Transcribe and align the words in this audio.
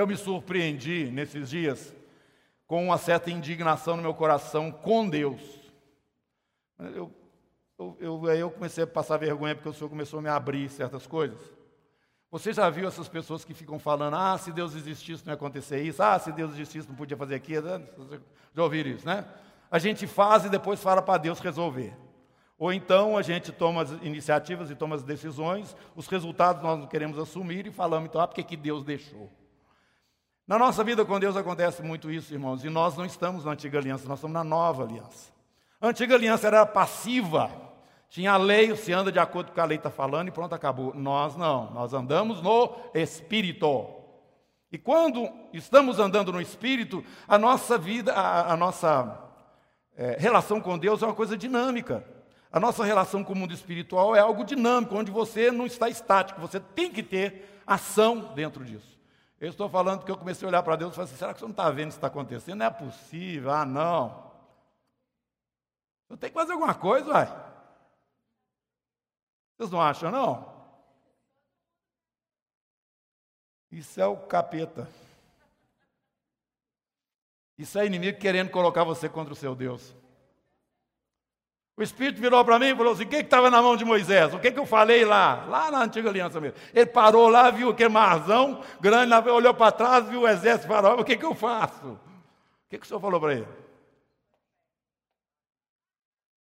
Eu 0.00 0.06
me 0.06 0.16
surpreendi 0.16 1.10
nesses 1.10 1.50
dias 1.50 1.94
com 2.66 2.86
uma 2.86 2.96
certa 2.96 3.30
indignação 3.30 3.98
no 3.98 4.02
meu 4.02 4.14
coração 4.14 4.72
com 4.72 5.06
Deus. 5.06 5.42
Eu, 6.78 7.12
eu, 7.78 7.96
eu, 8.00 8.26
aí 8.26 8.40
eu 8.40 8.50
comecei 8.50 8.84
a 8.84 8.86
passar 8.86 9.18
vergonha 9.18 9.54
porque 9.54 9.68
o 9.68 9.74
Senhor 9.74 9.90
começou 9.90 10.20
a 10.20 10.22
me 10.22 10.30
abrir 10.30 10.70
certas 10.70 11.06
coisas. 11.06 11.38
Você 12.30 12.50
já 12.50 12.70
viu 12.70 12.88
essas 12.88 13.10
pessoas 13.10 13.44
que 13.44 13.52
ficam 13.52 13.78
falando, 13.78 14.16
ah, 14.16 14.38
se 14.38 14.50
Deus 14.50 14.74
existisse 14.74 15.22
não 15.26 15.32
ia 15.32 15.34
acontecer 15.34 15.82
isso, 15.82 16.02
ah, 16.02 16.18
se 16.18 16.32
Deus 16.32 16.52
existisse 16.52 16.88
não 16.88 16.96
podia 16.96 17.18
fazer 17.18 17.34
aquilo, 17.34 17.66
já 18.54 18.62
ouviram 18.62 18.92
isso, 18.92 19.04
né? 19.04 19.26
A 19.70 19.78
gente 19.78 20.06
faz 20.06 20.46
e 20.46 20.48
depois 20.48 20.82
fala 20.82 21.02
para 21.02 21.18
Deus 21.18 21.40
resolver. 21.40 21.94
Ou 22.58 22.72
então 22.72 23.18
a 23.18 23.22
gente 23.22 23.52
toma 23.52 23.82
as 23.82 23.90
iniciativas 24.00 24.70
e 24.70 24.74
toma 24.74 24.96
as 24.96 25.02
decisões, 25.02 25.76
os 25.94 26.06
resultados 26.06 26.62
nós 26.62 26.78
não 26.78 26.86
queremos 26.86 27.18
assumir 27.18 27.66
e 27.66 27.70
falamos, 27.70 28.08
então, 28.08 28.22
ah, 28.22 28.26
porque 28.26 28.42
que 28.42 28.56
Deus 28.56 28.82
deixou? 28.82 29.30
Na 30.50 30.58
nossa 30.58 30.82
vida 30.82 31.04
com 31.04 31.20
Deus 31.20 31.36
acontece 31.36 31.80
muito 31.80 32.10
isso, 32.10 32.34
irmãos, 32.34 32.64
e 32.64 32.68
nós 32.68 32.96
não 32.96 33.04
estamos 33.04 33.44
na 33.44 33.52
antiga 33.52 33.78
aliança, 33.78 34.08
nós 34.08 34.18
estamos 34.18 34.34
na 34.34 34.42
nova 34.42 34.82
aliança. 34.82 35.30
A 35.80 35.86
antiga 35.86 36.16
aliança 36.16 36.48
era 36.48 36.66
passiva, 36.66 37.48
tinha 38.08 38.32
a 38.32 38.36
lei, 38.36 38.70
você 38.70 38.92
anda 38.92 39.12
de 39.12 39.20
acordo 39.20 39.46
com 39.46 39.52
o 39.52 39.54
que 39.54 39.60
a 39.60 39.64
lei 39.64 39.76
está 39.76 39.90
falando 39.90 40.26
e 40.26 40.32
pronto, 40.32 40.52
acabou. 40.52 40.92
Nós 40.92 41.36
não, 41.36 41.70
nós 41.70 41.94
andamos 41.94 42.42
no 42.42 42.74
Espírito. 42.92 43.90
E 44.72 44.76
quando 44.76 45.30
estamos 45.52 46.00
andando 46.00 46.32
no 46.32 46.40
Espírito, 46.40 47.04
a 47.28 47.38
nossa 47.38 47.78
vida, 47.78 48.12
a, 48.12 48.52
a 48.52 48.56
nossa 48.56 49.22
é, 49.96 50.16
relação 50.18 50.60
com 50.60 50.76
Deus 50.76 51.00
é 51.00 51.06
uma 51.06 51.14
coisa 51.14 51.36
dinâmica. 51.36 52.04
A 52.50 52.58
nossa 52.58 52.84
relação 52.84 53.22
com 53.22 53.34
o 53.34 53.36
mundo 53.36 53.54
espiritual 53.54 54.16
é 54.16 54.18
algo 54.18 54.44
dinâmico, 54.44 54.96
onde 54.96 55.12
você 55.12 55.52
não 55.52 55.64
está 55.64 55.88
estático, 55.88 56.40
você 56.40 56.58
tem 56.58 56.90
que 56.90 57.04
ter 57.04 57.62
ação 57.64 58.32
dentro 58.34 58.64
disso. 58.64 58.99
Eu 59.40 59.48
estou 59.48 59.70
falando 59.70 60.04
que 60.04 60.10
eu 60.10 60.18
comecei 60.18 60.46
a 60.46 60.50
olhar 60.50 60.62
para 60.62 60.76
Deus 60.76 60.92
e 60.92 60.94
falei 60.94 61.08
assim: 61.08 61.18
será 61.18 61.32
que 61.32 61.40
você 61.40 61.46
não 61.46 61.52
está 61.52 61.70
vendo 61.70 61.88
isso 61.88 61.96
está 61.96 62.08
acontecendo? 62.08 62.58
Não 62.58 62.66
é 62.66 62.70
possível, 62.70 63.50
ah, 63.50 63.64
não. 63.64 64.30
Eu 66.10 66.16
tenho 66.18 66.30
que 66.30 66.38
fazer 66.38 66.52
alguma 66.52 66.74
coisa, 66.74 67.10
vai. 67.10 67.26
Vocês 69.56 69.70
não 69.70 69.80
acham, 69.80 70.10
não? 70.10 70.60
Isso 73.70 74.00
é 74.00 74.06
o 74.06 74.16
capeta. 74.16 74.88
Isso 77.56 77.78
é 77.78 77.86
inimigo 77.86 78.18
querendo 78.18 78.50
colocar 78.50 78.84
você 78.84 79.08
contra 79.08 79.32
o 79.32 79.36
seu 79.36 79.54
Deus. 79.54 79.94
O 81.80 81.82
Espírito 81.82 82.20
virou 82.20 82.44
para 82.44 82.58
mim 82.58 82.66
e 82.66 82.76
falou 82.76 82.92
assim: 82.92 83.04
o 83.04 83.08
que 83.08 83.16
estava 83.16 83.50
na 83.50 83.62
mão 83.62 83.74
de 83.74 83.86
Moisés? 83.86 84.34
O 84.34 84.38
que, 84.38 84.52
que 84.52 84.58
eu 84.58 84.66
falei 84.66 85.02
lá? 85.02 85.46
Lá 85.46 85.70
na 85.70 85.82
antiga 85.82 86.10
aliança 86.10 86.38
mesmo. 86.38 86.58
Ele 86.74 86.84
parou 86.84 87.26
lá, 87.30 87.50
viu 87.50 87.70
aquele 87.70 87.88
marzão 87.88 88.62
grande, 88.78 89.14
olhou 89.30 89.54
para 89.54 89.72
trás, 89.72 90.06
viu 90.06 90.20
o 90.20 90.28
exército 90.28 90.68
farol. 90.68 91.00
O 91.00 91.04
que, 91.04 91.16
que 91.16 91.24
eu 91.24 91.34
faço? 91.34 91.86
O 91.86 91.98
que, 92.68 92.76
que 92.76 92.84
o 92.84 92.86
senhor 92.86 93.00
falou 93.00 93.18
para 93.18 93.32
ele? 93.32 93.44
O 93.44 93.48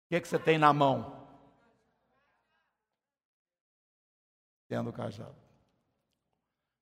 que, 0.09 0.21
que 0.21 0.27
você 0.27 0.39
tem 0.39 0.57
na 0.57 0.73
mão? 0.73 1.21
tendo 4.67 4.89
o 4.89 4.93
cajado. 4.93 5.35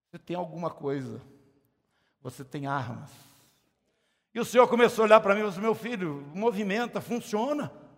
Você 0.05 0.19
tem 0.19 0.35
alguma 0.35 0.69
coisa, 0.69 1.19
você 2.21 2.45
tem 2.45 2.67
armas. 2.67 3.09
E 4.31 4.39
o 4.39 4.45
Senhor 4.45 4.67
começou 4.67 5.01
a 5.01 5.05
olhar 5.07 5.19
para 5.19 5.33
mim 5.33 5.41
e 5.41 5.47
disse: 5.47 5.59
Meu 5.59 5.73
filho, 5.73 6.23
movimenta, 6.35 7.01
funciona. 7.01 7.88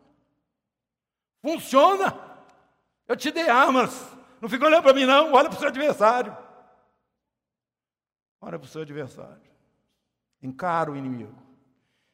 Funciona. 1.41 2.15
Eu 3.07 3.15
te 3.15 3.31
dei 3.31 3.49
armas. 3.49 4.07
Não 4.39 4.47
fica 4.47 4.65
olhando 4.65 4.83
para 4.83 4.93
mim, 4.93 5.05
não. 5.05 5.33
Olha 5.33 5.49
para 5.49 5.57
o 5.57 5.59
seu 5.59 5.67
adversário. 5.67 6.35
Olha 8.39 8.57
para 8.57 8.65
o 8.65 8.69
seu 8.69 8.81
adversário. 8.81 9.51
Encara 10.41 10.91
o 10.91 10.97
inimigo. 10.97 11.35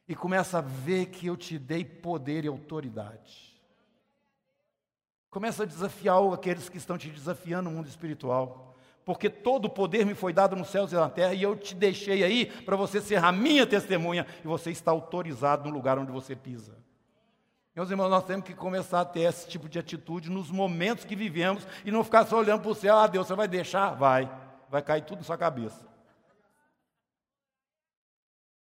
E 0.06 0.14
começa 0.14 0.58
a 0.58 0.62
ver 0.62 1.06
que 1.06 1.26
eu 1.26 1.36
te 1.36 1.58
dei 1.58 1.84
poder 1.84 2.44
e 2.44 2.48
autoridade. 2.48 3.48
Começa 5.30 5.62
a 5.62 5.66
desafiar 5.66 6.22
aqueles 6.32 6.68
que 6.68 6.78
estão 6.78 6.96
te 6.96 7.10
desafiando 7.10 7.68
no 7.68 7.76
mundo 7.76 7.88
espiritual. 7.88 8.74
Porque 9.04 9.30
todo 9.30 9.66
o 9.66 9.70
poder 9.70 10.04
me 10.04 10.14
foi 10.14 10.34
dado 10.34 10.54
nos 10.54 10.68
céus 10.68 10.92
e 10.92 10.94
na 10.94 11.08
terra, 11.08 11.32
e 11.32 11.42
eu 11.42 11.56
te 11.56 11.74
deixei 11.74 12.22
aí 12.22 12.44
para 12.44 12.76
você 12.76 13.00
ser 13.00 13.24
a 13.24 13.32
minha 13.32 13.66
testemunha, 13.66 14.26
e 14.44 14.46
você 14.46 14.70
está 14.70 14.90
autorizado 14.90 15.66
no 15.66 15.74
lugar 15.74 15.98
onde 15.98 16.12
você 16.12 16.36
pisa. 16.36 16.76
Meus 17.78 17.92
irmãos, 17.92 18.08
nós 18.08 18.24
temos 18.24 18.44
que 18.44 18.54
começar 18.54 19.02
a 19.02 19.04
ter 19.04 19.20
esse 19.20 19.46
tipo 19.46 19.68
de 19.68 19.78
atitude 19.78 20.28
nos 20.28 20.50
momentos 20.50 21.04
que 21.04 21.14
vivemos 21.14 21.64
e 21.84 21.92
não 21.92 22.02
ficar 22.02 22.26
só 22.26 22.38
olhando 22.38 22.62
para 22.62 22.72
o 22.72 22.74
céu, 22.74 22.96
ah, 22.96 23.06
Deus, 23.06 23.28
você 23.28 23.36
vai 23.36 23.46
deixar? 23.46 23.90
Vai, 23.90 24.28
vai 24.68 24.82
cair 24.82 25.02
tudo 25.02 25.18
na 25.18 25.24
sua 25.24 25.38
cabeça. 25.38 25.86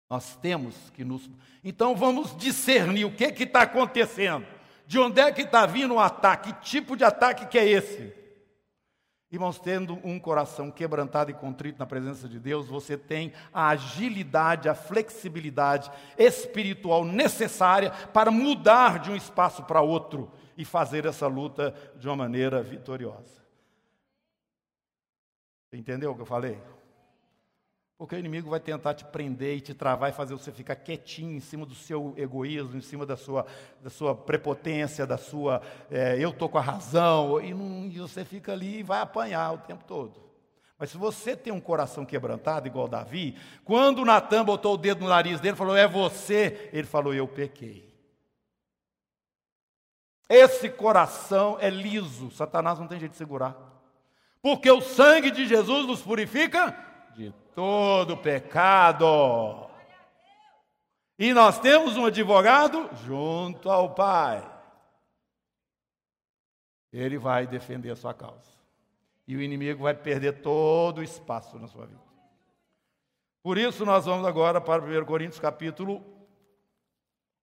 Nós 0.08 0.36
temos 0.36 0.92
que 0.92 1.04
nos. 1.04 1.28
Então 1.64 1.96
vamos 1.96 2.38
discernir 2.38 3.06
o 3.06 3.12
que 3.12 3.26
está 3.42 3.64
acontecendo. 3.64 4.46
De 4.86 5.00
onde 5.00 5.20
é 5.20 5.32
que 5.32 5.42
está 5.42 5.66
vindo 5.66 5.96
o 5.96 6.00
ataque? 6.00 6.54
Que 6.54 6.62
tipo 6.62 6.96
de 6.96 7.04
ataque 7.04 7.48
que 7.48 7.58
é 7.58 7.68
esse? 7.68 8.14
Irmãos, 9.30 9.60
tendo 9.60 9.96
um 10.06 10.18
coração 10.18 10.72
quebrantado 10.72 11.30
e 11.30 11.34
contrito 11.34 11.80
na 11.80 11.86
presença 11.86 12.30
de 12.30 12.40
Deus, 12.40 12.68
você 12.68 12.98
tem 12.98 13.34
a 13.54 13.70
agilidade, 13.70 14.70
a 14.70 14.76
flexibilidade 14.76 15.92
espiritual 16.18 17.04
necessária 17.04 17.92
para 17.92 18.32
mudar 18.32 19.00
de 19.00 19.12
um 19.12 19.16
espaço 19.16 19.64
para 19.64 19.82
outro 19.82 20.32
e 20.58 20.64
fazer 20.64 21.06
essa 21.06 21.28
luta 21.28 21.76
de 21.98 22.08
uma 22.08 22.16
maneira 22.16 22.64
vitoriosa. 22.64 23.46
Entendeu 25.74 26.12
o 26.12 26.16
que 26.16 26.22
eu 26.22 26.26
falei? 26.26 26.62
Porque 27.98 28.16
o 28.16 28.20
inimigo 28.20 28.50
vai 28.50 28.60
tentar 28.60 28.94
te 28.94 29.04
prender 29.06 29.58
e 29.58 29.62
te 29.62 29.74
travar 29.74 30.12
e 30.12 30.14
fazer 30.14 30.36
você 30.36 30.52
ficar 30.52 30.76
quietinho 30.76 31.36
em 31.36 31.40
cima 31.40 31.66
do 31.66 31.74
seu 31.74 32.14
egoísmo, 32.16 32.78
em 32.78 32.82
cima 32.82 33.08
da 33.08 33.18
sua, 33.18 33.46
da 33.82 33.90
sua 33.90 34.14
prepotência, 34.14 35.08
da 35.08 35.18
sua 35.18 35.64
é, 35.90 36.16
eu 36.20 36.30
estou 36.30 36.48
com 36.48 36.60
a 36.60 36.62
razão, 36.62 37.42
e, 37.42 37.56
não, 37.56 37.88
e 37.88 37.98
você 37.98 38.24
fica 38.24 38.52
ali 38.52 38.80
e 38.80 38.84
vai 38.84 39.02
apanhar 39.02 39.52
o 39.52 39.58
tempo 39.58 39.84
todo. 39.84 40.28
Mas 40.78 40.92
se 40.92 40.98
você 40.98 41.36
tem 41.36 41.52
um 41.52 41.60
coração 41.60 42.06
quebrantado, 42.06 42.68
igual 42.68 42.88
Davi, 42.88 43.36
quando 43.66 44.06
Natan 44.06 44.46
botou 44.46 44.76
o 44.76 44.78
dedo 44.78 45.02
no 45.02 45.10
nariz 45.10 45.40
dele 45.40 45.56
e 45.56 45.58
falou, 45.58 45.76
é 45.76 45.88
você, 45.88 46.70
ele 46.72 46.86
falou, 46.86 47.16
eu 47.16 47.28
pequei. 47.28 47.88
Esse 50.30 50.70
coração 50.70 51.58
é 51.60 51.72
liso, 51.72 52.30
Satanás 52.30 52.78
não 52.78 52.86
tem 52.86 53.00
jeito 53.00 53.14
de 53.14 53.18
segurar. 53.18 53.58
Porque 54.40 54.70
o 54.70 54.82
sangue 54.82 55.32
de 55.32 55.48
Jesus 55.48 55.88
nos 55.88 56.02
purifica 56.02 56.87
de 57.18 57.34
todo 57.56 58.16
pecado. 58.16 59.68
E 61.18 61.34
nós 61.34 61.60
temos 61.60 61.98
um 61.98 62.06
advogado 62.06 62.88
junto 62.98 63.72
ao 63.72 63.96
Pai. 63.96 64.48
Ele 66.94 67.18
vai 67.18 67.48
defender 67.48 67.90
a 67.90 67.96
sua 67.96 68.14
causa. 68.14 68.56
E 69.28 69.36
o 69.36 69.42
inimigo 69.42 69.84
vai 69.84 69.96
perder 69.96 70.44
todo 70.44 71.00
o 71.00 71.04
espaço 71.04 71.58
na 71.58 71.68
sua 71.68 71.88
vida. 71.88 72.08
Por 73.42 73.58
isso 73.58 73.84
nós 73.84 74.06
vamos 74.06 74.26
agora 74.28 74.62
para 74.62 74.84
1 74.84 75.06
Coríntios 75.06 75.40
capítulo 75.40 76.06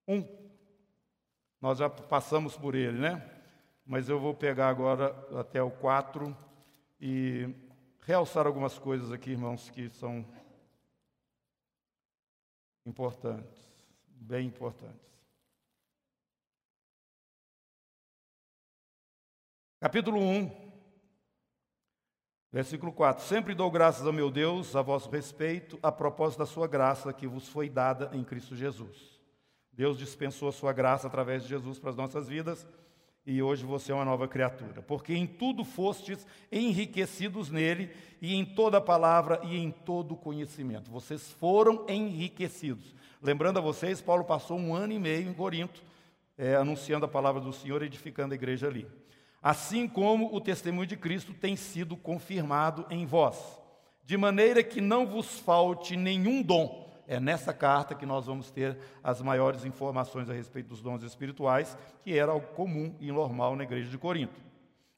1. 0.07 0.25
Nós 1.59 1.79
já 1.79 1.89
passamos 1.89 2.55
por 2.55 2.75
ele, 2.75 2.97
né? 2.97 3.29
Mas 3.85 4.07
eu 4.07 4.19
vou 4.19 4.33
pegar 4.33 4.69
agora 4.69 5.13
até 5.37 5.61
o 5.61 5.69
4 5.69 6.35
e 6.99 7.64
realçar 8.05 8.45
algumas 8.45 8.77
coisas 8.77 9.11
aqui, 9.11 9.31
irmãos, 9.31 9.69
que 9.69 9.89
são 9.89 10.25
importantes, 12.85 13.57
bem 14.05 14.47
importantes. 14.47 15.03
Capítulo 19.79 20.19
1, 20.19 20.71
versículo 22.51 22.93
4: 22.93 23.25
Sempre 23.25 23.55
dou 23.55 23.71
graças 23.71 24.05
ao 24.05 24.13
meu 24.13 24.29
Deus 24.29 24.75
a 24.75 24.83
vosso 24.83 25.09
respeito, 25.09 25.79
a 25.81 25.91
propósito 25.91 26.39
da 26.39 26.45
sua 26.45 26.67
graça 26.67 27.11
que 27.11 27.27
vos 27.27 27.47
foi 27.49 27.69
dada 27.69 28.11
em 28.13 28.23
Cristo 28.23 28.55
Jesus. 28.55 29.19
Deus 29.73 29.97
dispensou 29.97 30.47
a 30.47 30.53
sua 30.53 30.71
graça 30.71 31.07
através 31.07 31.43
de 31.43 31.49
Jesus 31.49 31.79
para 31.79 31.89
as 31.89 31.97
nossas 31.97 32.27
vidas 32.27 32.65
e 33.25 33.41
hoje 33.41 33.65
você 33.65 33.91
é 33.91 33.95
uma 33.95 34.05
nova 34.05 34.27
criatura, 34.27 34.83
porque 34.83 35.13
em 35.13 35.25
tudo 35.25 35.63
fostes 35.63 36.27
enriquecidos 36.51 37.49
nele, 37.49 37.89
e 38.21 38.35
em 38.35 38.45
toda 38.45 38.79
palavra 38.79 39.39
e 39.43 39.57
em 39.57 39.71
todo 39.71 40.15
conhecimento. 40.15 40.91
Vocês 40.91 41.31
foram 41.31 41.85
enriquecidos. 41.87 42.95
Lembrando 43.21 43.57
a 43.57 43.61
vocês, 43.61 44.01
Paulo 44.01 44.23
passou 44.23 44.57
um 44.57 44.73
ano 44.73 44.93
e 44.93 44.99
meio 44.99 45.29
em 45.29 45.33
Corinto, 45.33 45.81
é, 46.37 46.55
anunciando 46.55 47.05
a 47.05 47.09
palavra 47.09 47.41
do 47.41 47.51
Senhor, 47.51 47.81
edificando 47.81 48.33
a 48.33 48.35
igreja 48.35 48.67
ali. 48.67 48.87
Assim 49.41 49.87
como 49.87 50.33
o 50.33 50.41
testemunho 50.41 50.87
de 50.87 50.97
Cristo 50.97 51.33
tem 51.33 51.55
sido 51.55 51.95
confirmado 51.95 52.85
em 52.89 53.05
vós, 53.05 53.37
de 54.03 54.17
maneira 54.17 54.63
que 54.63 54.81
não 54.81 55.05
vos 55.05 55.39
falte 55.39 55.95
nenhum 55.95 56.41
dom 56.41 56.84
é 57.07 57.19
nessa 57.19 57.53
carta 57.53 57.95
que 57.95 58.05
nós 58.05 58.25
vamos 58.25 58.51
ter 58.51 58.77
as 59.03 59.21
maiores 59.21 59.65
informações 59.65 60.29
a 60.29 60.33
respeito 60.33 60.69
dos 60.69 60.81
dons 60.81 61.03
espirituais, 61.03 61.77
que 62.03 62.17
era 62.17 62.31
algo 62.31 62.47
comum 62.47 62.95
e 62.99 63.11
normal 63.11 63.55
na 63.55 63.63
igreja 63.63 63.89
de 63.89 63.97
Corinto. 63.97 64.39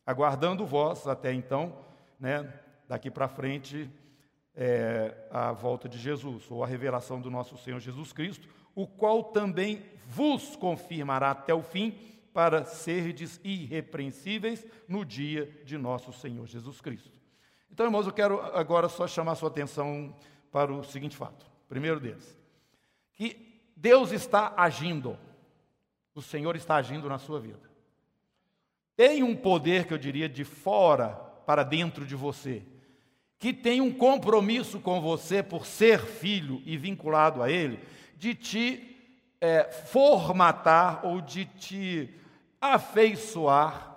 Aguardando 0.06 0.66
vós, 0.66 1.08
até 1.08 1.34
então, 1.34 1.78
né, 2.20 2.52
daqui 2.88 3.12
para 3.12 3.28
frente, 3.28 3.90
é, 4.56 5.14
a 5.30 5.52
volta 5.52 5.88
de 5.90 5.98
Jesus, 5.98 6.50
ou 6.50 6.64
a 6.64 6.68
revelação 6.68 7.20
do 7.20 7.30
nosso 7.30 7.58
Senhor 7.58 7.80
Jesus 7.80 8.14
Cristo, 8.14 8.48
o 8.74 8.88
qual 8.88 9.24
também 9.24 9.84
vos 10.08 10.56
confirmará 10.56 11.32
até 11.32 11.54
o 11.54 11.62
fim, 11.62 11.96
para 12.38 12.64
serdes 12.66 13.42
irrepreensíveis 13.44 14.64
no 14.88 15.04
dia 15.04 15.60
de 15.66 15.76
nosso 15.76 16.14
Senhor 16.14 16.46
Jesus 16.46 16.80
Cristo. 16.80 17.20
Então, 17.72 17.88
irmãos, 17.88 18.06
eu 18.06 18.14
quero 18.14 18.40
agora 18.56 18.88
só 18.88 19.08
chamar 19.08 19.34
sua 19.34 19.50
atenção 19.50 20.16
para 20.52 20.72
o 20.72 20.84
seguinte 20.84 21.18
fato. 21.18 21.57
Primeiro 21.68 22.00
deles, 22.00 22.38
que 23.14 23.62
Deus 23.76 24.12
está 24.12 24.54
agindo, 24.58 25.18
o 26.16 26.22
Senhor 26.22 26.56
está 26.56 26.76
agindo 26.76 27.10
na 27.10 27.20
sua 27.20 27.40
vida. 27.40 27.70
Tem 28.96 29.22
um 29.22 29.36
poder 29.36 29.86
que 29.86 29.94
eu 29.94 29.98
diria 29.98 30.28
de 30.28 30.44
fora 30.44 31.10
para 31.46 31.64
dentro 31.64 32.06
de 32.06 32.16
você, 32.16 32.64
que 33.38 33.54
tem 33.54 33.80
um 33.80 33.94
compromisso 33.94 34.80
com 34.80 35.00
você 35.00 35.44
por 35.44 35.66
ser 35.66 36.00
filho 36.00 36.62
e 36.66 36.76
vinculado 36.76 37.44
a 37.44 37.52
Ele, 37.52 37.80
de 38.16 38.34
te 38.34 38.98
é, 39.40 39.66
formatar 39.66 41.06
ou 41.06 41.22
de 41.22 41.46
te 41.46 42.14
afeiçoar 42.60 43.96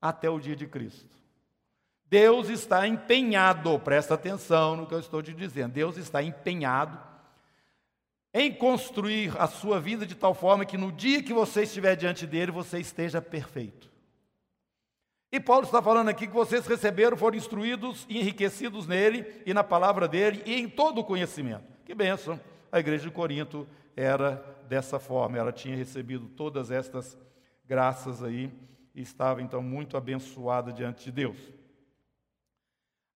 até 0.00 0.30
o 0.30 0.40
dia 0.40 0.56
de 0.56 0.66
Cristo. 0.66 1.13
Deus 2.14 2.48
está 2.48 2.86
empenhado, 2.86 3.76
presta 3.80 4.14
atenção 4.14 4.76
no 4.76 4.86
que 4.86 4.94
eu 4.94 5.00
estou 5.00 5.20
te 5.20 5.34
dizendo, 5.34 5.72
Deus 5.72 5.96
está 5.96 6.22
empenhado 6.22 6.96
em 8.32 8.54
construir 8.54 9.34
a 9.36 9.48
sua 9.48 9.80
vida 9.80 10.06
de 10.06 10.14
tal 10.14 10.32
forma 10.32 10.64
que 10.64 10.78
no 10.78 10.92
dia 10.92 11.20
que 11.24 11.32
você 11.32 11.64
estiver 11.64 11.96
diante 11.96 12.24
dele, 12.24 12.52
você 12.52 12.78
esteja 12.78 13.20
perfeito. 13.20 13.90
E 15.32 15.40
Paulo 15.40 15.64
está 15.66 15.82
falando 15.82 16.08
aqui 16.08 16.28
que 16.28 16.32
vocês 16.32 16.64
receberam, 16.68 17.16
foram 17.16 17.36
instruídos 17.36 18.06
e 18.08 18.20
enriquecidos 18.20 18.86
nele 18.86 19.42
e 19.44 19.52
na 19.52 19.64
palavra 19.64 20.06
dele 20.06 20.40
e 20.46 20.54
em 20.54 20.68
todo 20.68 21.00
o 21.00 21.04
conhecimento. 21.04 21.64
Que 21.84 21.96
bênção! 21.96 22.38
A 22.70 22.78
igreja 22.78 23.02
de 23.02 23.10
Corinto 23.10 23.66
era 23.96 24.36
dessa 24.68 25.00
forma, 25.00 25.36
ela 25.36 25.50
tinha 25.50 25.74
recebido 25.74 26.28
todas 26.28 26.70
estas 26.70 27.18
graças 27.66 28.22
aí 28.22 28.52
e 28.94 29.02
estava 29.02 29.42
então 29.42 29.60
muito 29.60 29.96
abençoada 29.96 30.72
diante 30.72 31.06
de 31.06 31.10
Deus. 31.10 31.53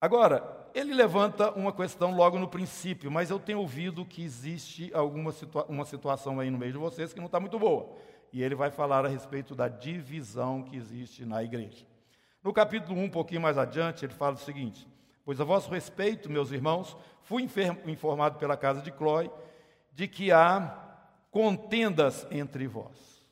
Agora, 0.00 0.68
ele 0.74 0.94
levanta 0.94 1.50
uma 1.52 1.72
questão 1.72 2.14
logo 2.14 2.38
no 2.38 2.46
princípio, 2.46 3.10
mas 3.10 3.30
eu 3.30 3.38
tenho 3.38 3.58
ouvido 3.58 4.04
que 4.04 4.22
existe 4.22 4.92
alguma 4.94 5.32
situa 5.32 5.64
uma 5.68 5.84
situação 5.84 6.38
aí 6.38 6.50
no 6.50 6.58
meio 6.58 6.72
de 6.72 6.78
vocês 6.78 7.12
que 7.12 7.18
não 7.18 7.26
está 7.26 7.40
muito 7.40 7.58
boa. 7.58 7.96
E 8.32 8.42
ele 8.42 8.54
vai 8.54 8.70
falar 8.70 9.04
a 9.04 9.08
respeito 9.08 9.54
da 9.54 9.66
divisão 9.66 10.62
que 10.62 10.76
existe 10.76 11.24
na 11.24 11.42
igreja. 11.42 11.84
No 12.44 12.52
capítulo 12.52 12.96
1, 12.98 13.04
um 13.04 13.10
pouquinho 13.10 13.40
mais 13.40 13.58
adiante, 13.58 14.04
ele 14.04 14.14
fala 14.14 14.34
o 14.34 14.38
seguinte: 14.38 14.86
Pois 15.24 15.40
a 15.40 15.44
vosso 15.44 15.70
respeito, 15.70 16.30
meus 16.30 16.52
irmãos, 16.52 16.96
fui 17.22 17.48
informado 17.86 18.38
pela 18.38 18.56
casa 18.56 18.80
de 18.80 18.92
Clói 18.92 19.30
de 19.92 20.06
que 20.06 20.30
há 20.30 20.78
contendas 21.30 22.26
entre 22.30 22.68
vós. 22.68 23.26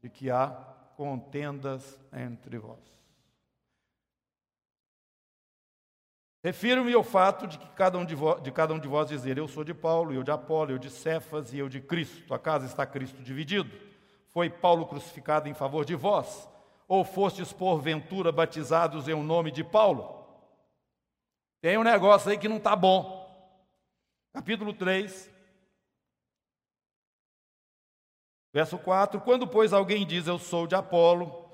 De 0.00 0.08
que 0.08 0.30
há 0.30 0.48
contendas 0.96 2.00
entre 2.12 2.56
vós. 2.56 2.97
Refiro-me 6.42 6.92
ao 6.92 7.02
fato 7.02 7.46
de 7.46 7.58
que 7.58 7.66
cada 7.70 7.98
um 7.98 8.04
de, 8.04 8.14
vós, 8.14 8.42
de 8.42 8.52
cada 8.52 8.72
um 8.72 8.78
de 8.78 8.86
vós 8.86 9.08
dizer: 9.08 9.36
Eu 9.36 9.48
sou 9.48 9.64
de 9.64 9.74
Paulo, 9.74 10.12
eu 10.12 10.22
de 10.22 10.30
Apolo, 10.30 10.70
eu 10.70 10.78
de 10.78 10.90
Cefas 10.90 11.52
e 11.52 11.58
eu 11.58 11.68
de 11.68 11.80
Cristo. 11.80 12.32
A 12.32 12.38
casa 12.38 12.66
está 12.66 12.86
Cristo 12.86 13.22
dividido. 13.22 13.70
Foi 14.28 14.48
Paulo 14.48 14.86
crucificado 14.86 15.48
em 15.48 15.54
favor 15.54 15.84
de 15.84 15.94
vós? 15.94 16.48
Ou 16.86 17.04
fostes 17.04 17.52
porventura 17.52 18.30
batizados 18.30 19.08
em 19.08 19.14
o 19.14 19.22
nome 19.22 19.50
de 19.50 19.64
Paulo? 19.64 20.26
Tem 21.60 21.76
um 21.76 21.82
negócio 21.82 22.30
aí 22.30 22.38
que 22.38 22.48
não 22.48 22.58
está 22.58 22.76
bom. 22.76 23.26
Capítulo 24.32 24.72
3, 24.72 25.38
Verso 28.52 28.78
4: 28.78 29.20
Quando, 29.20 29.46
pois, 29.46 29.72
alguém 29.72 30.06
diz 30.06 30.26
eu 30.26 30.38
sou 30.38 30.66
de 30.66 30.74
Apolo, 30.74 31.48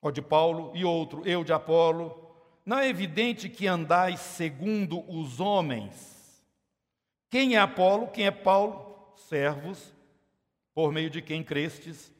ou 0.00 0.10
de 0.10 0.22
Paulo, 0.22 0.72
e 0.74 0.84
outro 0.84 1.22
eu 1.26 1.44
de 1.44 1.52
Apolo, 1.52 2.29
não 2.64 2.78
é 2.78 2.88
evidente 2.88 3.48
que 3.48 3.66
andais 3.66 4.20
segundo 4.20 5.04
os 5.10 5.40
homens? 5.40 6.44
Quem 7.30 7.56
é 7.56 7.58
Apolo? 7.58 8.08
Quem 8.08 8.26
é 8.26 8.30
Paulo? 8.30 9.14
Servos, 9.28 9.94
por 10.74 10.92
meio 10.92 11.10
de 11.10 11.22
quem 11.22 11.42
crestes, 11.42 12.12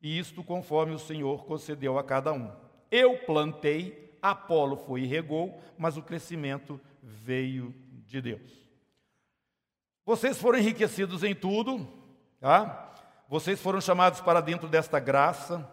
e 0.00 0.18
isto 0.18 0.42
conforme 0.42 0.94
o 0.94 0.98
Senhor 0.98 1.44
concedeu 1.44 1.98
a 1.98 2.04
cada 2.04 2.32
um. 2.32 2.52
Eu 2.90 3.18
plantei, 3.18 4.16
Apolo 4.20 4.76
foi 4.76 5.02
e 5.02 5.06
regou, 5.06 5.60
mas 5.78 5.96
o 5.96 6.02
crescimento 6.02 6.80
veio 7.02 7.74
de 8.06 8.20
Deus. 8.20 8.62
Vocês 10.04 10.38
foram 10.38 10.58
enriquecidos 10.58 11.22
em 11.22 11.34
tudo, 11.34 11.88
tá? 12.40 12.94
Vocês 13.28 13.60
foram 13.60 13.80
chamados 13.80 14.20
para 14.20 14.40
dentro 14.40 14.68
desta 14.68 15.00
graça 15.00 15.66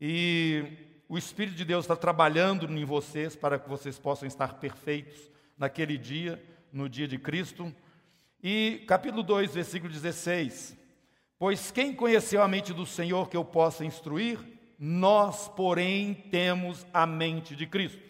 e 0.00 0.85
o 1.08 1.16
Espírito 1.16 1.56
de 1.56 1.64
Deus 1.64 1.84
está 1.84 1.94
trabalhando 1.94 2.66
em 2.66 2.84
vocês 2.84 3.36
para 3.36 3.58
que 3.58 3.68
vocês 3.68 3.98
possam 3.98 4.26
estar 4.26 4.54
perfeitos 4.54 5.30
naquele 5.56 5.96
dia, 5.96 6.42
no 6.72 6.88
dia 6.88 7.06
de 7.06 7.18
Cristo. 7.18 7.74
E 8.42 8.84
capítulo 8.86 9.22
2, 9.22 9.54
versículo 9.54 9.92
16: 9.92 10.76
Pois 11.38 11.70
quem 11.70 11.94
conheceu 11.94 12.42
a 12.42 12.48
mente 12.48 12.72
do 12.72 12.84
Senhor 12.84 13.28
que 13.28 13.36
eu 13.36 13.44
possa 13.44 13.84
instruir? 13.84 14.38
Nós, 14.78 15.48
porém, 15.48 16.14
temos 16.14 16.86
a 16.92 17.06
mente 17.06 17.54
de 17.56 17.66
Cristo. 17.66 18.02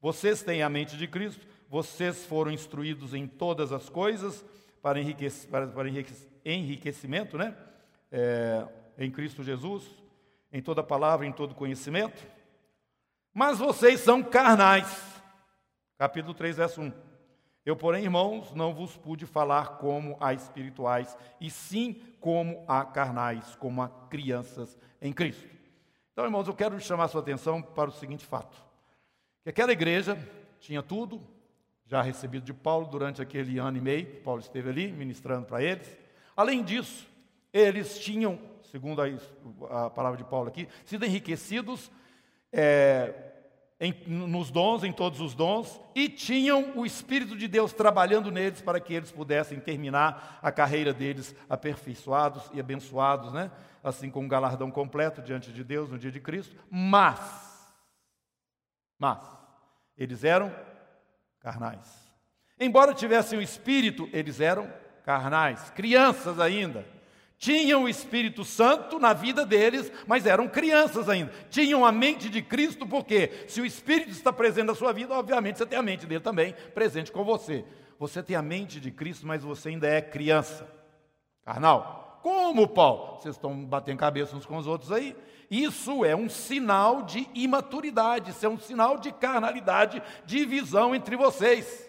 Vocês 0.00 0.42
têm 0.42 0.62
a 0.62 0.68
mente 0.68 0.96
de 0.96 1.08
Cristo, 1.08 1.46
vocês 1.68 2.24
foram 2.24 2.52
instruídos 2.52 3.14
em 3.14 3.26
todas 3.26 3.72
as 3.72 3.88
coisas 3.88 4.44
para, 4.80 5.00
para, 5.50 5.66
para 5.66 5.88
enriquecimento, 6.44 7.36
né? 7.36 7.56
é, 8.10 8.66
em 8.98 9.10
Cristo 9.10 9.42
Jesus, 9.42 9.84
em 10.52 10.62
toda 10.62 10.82
palavra, 10.82 11.26
em 11.26 11.32
todo 11.32 11.54
conhecimento. 11.54 12.26
Mas 13.32 13.58
vocês 13.58 14.00
são 14.00 14.22
carnais. 14.22 15.22
Capítulo 15.96 16.34
3, 16.34 16.56
verso 16.56 16.80
1. 16.80 16.92
Eu, 17.64 17.76
porém, 17.76 18.04
irmãos, 18.04 18.54
não 18.54 18.72
vos 18.72 18.96
pude 18.96 19.26
falar 19.26 19.76
como 19.76 20.16
a 20.20 20.32
espirituais, 20.32 21.16
e 21.38 21.50
sim 21.50 22.00
como 22.18 22.64
a 22.66 22.84
carnais, 22.84 23.54
como 23.56 23.82
a 23.82 23.88
crianças 24.08 24.78
em 25.02 25.12
Cristo. 25.12 25.46
Então, 26.12 26.24
irmãos, 26.24 26.48
eu 26.48 26.54
quero 26.54 26.80
chamar 26.80 27.04
a 27.04 27.08
sua 27.08 27.20
atenção 27.20 27.60
para 27.60 27.90
o 27.90 27.92
seguinte 27.92 28.24
fato: 28.24 28.56
que 29.44 29.50
aquela 29.50 29.70
igreja 29.70 30.18
tinha 30.58 30.82
tudo, 30.82 31.20
já 31.86 32.02
recebido 32.02 32.44
de 32.44 32.52
Paulo 32.52 32.86
durante 32.86 33.22
aquele 33.22 33.58
ano 33.58 33.78
e 33.78 33.80
meio, 33.80 34.22
Paulo 34.22 34.40
esteve 34.40 34.68
ali 34.68 34.90
ministrando 34.90 35.46
para 35.46 35.62
eles. 35.62 35.96
Além 36.36 36.62
disso, 36.62 37.06
eles 37.52 37.98
tinham, 37.98 38.38
segundo 38.70 39.02
a, 39.02 39.86
a 39.86 39.90
palavra 39.90 40.16
de 40.16 40.24
Paulo 40.24 40.48
aqui, 40.48 40.68
sido 40.84 41.04
enriquecidos 41.04 41.90
é, 42.52 43.14
em, 43.80 43.92
nos 44.06 44.50
dons, 44.50 44.84
em 44.84 44.92
todos 44.92 45.20
os 45.20 45.34
dons, 45.34 45.80
e 45.94 46.08
tinham 46.08 46.76
o 46.76 46.84
Espírito 46.84 47.36
de 47.36 47.46
Deus 47.46 47.72
trabalhando 47.72 48.30
neles 48.30 48.60
para 48.60 48.80
que 48.80 48.94
eles 48.94 49.10
pudessem 49.10 49.60
terminar 49.60 50.38
a 50.42 50.50
carreira 50.50 50.92
deles 50.92 51.34
aperfeiçoados 51.48 52.50
e 52.52 52.60
abençoados, 52.60 53.32
né? 53.32 53.50
assim 53.82 54.10
com 54.10 54.20
um 54.20 54.28
galardão 54.28 54.70
completo 54.70 55.22
diante 55.22 55.52
de 55.52 55.62
Deus 55.62 55.88
no 55.88 55.98
dia 55.98 56.10
de 56.10 56.20
Cristo. 56.20 56.56
Mas, 56.70 57.20
mas, 58.98 59.20
eles 59.96 60.24
eram 60.24 60.52
carnais. 61.40 62.08
Embora 62.60 62.92
tivessem 62.92 63.38
o 63.38 63.42
Espírito, 63.42 64.08
eles 64.12 64.40
eram 64.40 64.68
carnais, 65.04 65.70
crianças 65.70 66.40
ainda 66.40 66.97
tinham 67.38 67.84
o 67.84 67.88
Espírito 67.88 68.44
Santo 68.44 68.98
na 68.98 69.12
vida 69.12 69.46
deles, 69.46 69.92
mas 70.08 70.26
eram 70.26 70.48
crianças 70.48 71.08
ainda. 71.08 71.32
Tinham 71.48 71.86
a 71.86 71.92
mente 71.92 72.28
de 72.28 72.42
Cristo, 72.42 72.84
porque 72.84 73.44
se 73.46 73.60
o 73.60 73.66
Espírito 73.66 74.10
está 74.10 74.32
presente 74.32 74.66
na 74.66 74.74
sua 74.74 74.92
vida, 74.92 75.14
obviamente 75.14 75.58
você 75.58 75.66
tem 75.66 75.78
a 75.78 75.82
mente 75.82 76.04
dele 76.04 76.20
também 76.20 76.52
presente 76.74 77.12
com 77.12 77.22
você. 77.22 77.64
Você 77.96 78.24
tem 78.24 78.34
a 78.34 78.42
mente 78.42 78.80
de 78.80 78.90
Cristo, 78.90 79.24
mas 79.24 79.44
você 79.44 79.68
ainda 79.68 79.86
é 79.86 80.00
criança. 80.00 80.68
Carnal. 81.44 82.18
Como, 82.24 82.66
Paulo? 82.66 83.20
Vocês 83.20 83.36
estão 83.36 83.64
batendo 83.64 83.98
cabeça 83.98 84.36
uns 84.36 84.44
com 84.44 84.56
os 84.56 84.66
outros 84.66 84.90
aí? 84.90 85.16
Isso 85.48 86.04
é 86.04 86.16
um 86.16 86.28
sinal 86.28 87.02
de 87.02 87.28
imaturidade, 87.34 88.32
isso 88.32 88.44
é 88.44 88.48
um 88.48 88.58
sinal 88.58 88.98
de 88.98 89.12
carnalidade, 89.12 90.02
divisão 90.26 90.94
entre 90.94 91.16
vocês. 91.16 91.87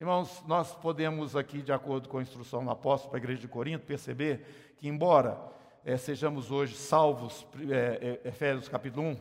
Irmãos, 0.00 0.44
nós 0.46 0.76
podemos 0.76 1.34
aqui, 1.34 1.60
de 1.60 1.72
acordo 1.72 2.08
com 2.08 2.18
a 2.18 2.22
instrução 2.22 2.64
do 2.64 2.70
apóstolo 2.70 3.10
para 3.10 3.18
a 3.18 3.22
igreja 3.22 3.40
de 3.40 3.48
Corinto, 3.48 3.84
perceber 3.84 4.74
que, 4.76 4.86
embora 4.86 5.36
é, 5.84 5.96
sejamos 5.96 6.52
hoje 6.52 6.76
salvos, 6.76 7.44
é, 7.68 8.20
é, 8.24 8.28
Efésios 8.28 8.68
capítulo 8.68 9.08
1, 9.08 9.16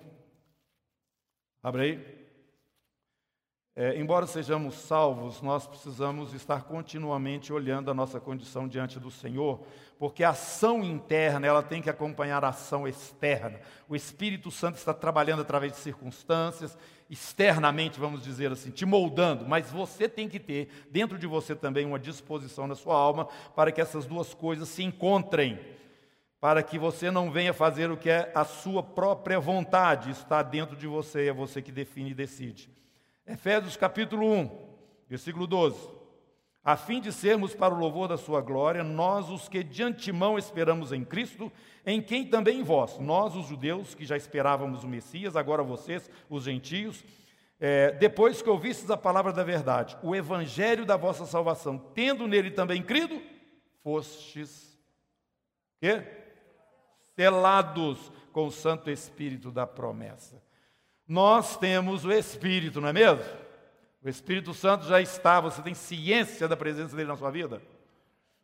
abre 1.64 1.82
aí, 1.82 2.18
é, 3.80 4.00
embora 4.00 4.26
sejamos 4.26 4.74
salvos, 4.76 5.40
nós 5.42 5.68
precisamos 5.68 6.34
estar 6.34 6.64
continuamente 6.64 7.54
olhando 7.54 7.92
a 7.92 7.94
nossa 7.94 8.20
condição 8.20 8.68
diante 8.68 9.00
do 9.00 9.10
Senhor, 9.12 9.66
porque 10.00 10.24
a 10.24 10.30
ação 10.30 10.84
interna 10.84 11.46
ela 11.46 11.62
tem 11.62 11.80
que 11.80 11.90
acompanhar 11.90 12.44
a 12.44 12.50
ação 12.50 12.88
externa. 12.88 13.60
O 13.88 13.96
Espírito 13.96 14.50
Santo 14.50 14.78
está 14.78 14.94
trabalhando 14.96 15.44
através 15.44 15.74
de 15.74 15.78
circunstâncias, 15.78 16.78
externamente, 17.10 18.00
vamos 18.00 18.24
dizer 18.24 18.52
assim, 18.52 18.70
te 18.70 18.86
moldando, 18.86 19.46
mas 19.48 19.72
você 19.72 20.10
tem 20.10 20.28
que 20.28 20.40
ter 20.40 20.70
dentro 20.92 21.18
de 21.18 21.26
você 21.26 21.56
também 21.56 21.86
uma 21.86 22.00
disposição 22.00 22.68
na 22.68 22.76
sua 22.76 22.96
alma 22.96 23.28
para 23.56 23.72
que 23.72 23.80
essas 23.80 24.06
duas 24.06 24.34
coisas 24.34 24.68
se 24.68 24.84
encontrem, 24.84 25.60
para 26.40 26.62
que 26.62 26.78
você 26.78 27.10
não 27.10 27.32
venha 27.32 27.54
fazer 27.54 27.90
o 27.90 27.98
que 27.98 28.10
é 28.10 28.32
a 28.36 28.44
sua 28.44 28.84
própria 28.84 29.40
vontade, 29.40 30.12
está 30.12 30.44
dentro 30.44 30.76
de 30.76 30.86
você, 30.86 31.28
é 31.28 31.34
você 31.34 31.62
que 31.62 31.72
define 31.72 32.12
e 32.12 32.16
decide. 32.16 32.70
Efésios 33.26 33.76
capítulo 33.76 34.30
1, 34.30 34.50
versículo 35.10 35.48
12. 35.48 35.97
A 36.68 36.76
fim 36.76 37.00
de 37.00 37.14
sermos 37.14 37.56
para 37.56 37.74
o 37.74 37.80
louvor 37.80 38.10
da 38.10 38.18
sua 38.18 38.42
glória, 38.42 38.84
nós 38.84 39.30
os 39.30 39.48
que 39.48 39.64
de 39.64 39.82
antemão 39.84 40.38
esperamos 40.38 40.92
em 40.92 41.02
Cristo, 41.02 41.50
em 41.86 42.02
quem 42.02 42.28
também 42.28 42.62
vós, 42.62 43.00
nós 43.00 43.38
os 43.38 43.48
judeus 43.48 43.96
que 43.96 44.06
já 44.06 44.18
esperávamos 44.18 44.84
o 44.84 44.88
Messias, 44.90 45.38
agora 45.38 45.64
vocês, 45.64 46.12
os 46.30 46.44
gentios, 46.44 47.06
é, 47.58 47.92
depois 47.92 48.42
que 48.42 48.50
ouvistes 48.50 48.92
a 48.92 48.98
palavra 48.98 49.32
da 49.32 49.46
verdade, 49.46 49.98
o 50.04 50.14
evangelho 50.14 50.86
da 50.86 50.98
vossa 50.98 51.26
salvação, 51.26 51.78
tendo 51.78 52.28
nele 52.28 52.52
também 52.52 52.84
crido, 52.84 53.22
fostes 53.82 54.78
quê? 55.80 56.04
selados 57.16 58.12
com 58.34 58.48
o 58.48 58.52
Santo 58.52 58.90
Espírito 58.90 59.52
da 59.52 59.66
promessa. 59.66 60.44
Nós 61.08 61.56
temos 61.56 62.04
o 62.04 62.12
Espírito, 62.12 62.82
não 62.82 62.90
é 62.90 62.94
mesmo? 62.94 63.47
O 64.08 64.10
Espírito 64.10 64.54
Santo 64.54 64.86
já 64.86 65.02
está, 65.02 65.42
você 65.42 65.62
tem 65.62 65.74
ciência 65.74 66.48
da 66.48 66.56
presença 66.56 66.96
dele 66.96 67.10
na 67.10 67.18
sua 67.18 67.30
vida? 67.30 67.62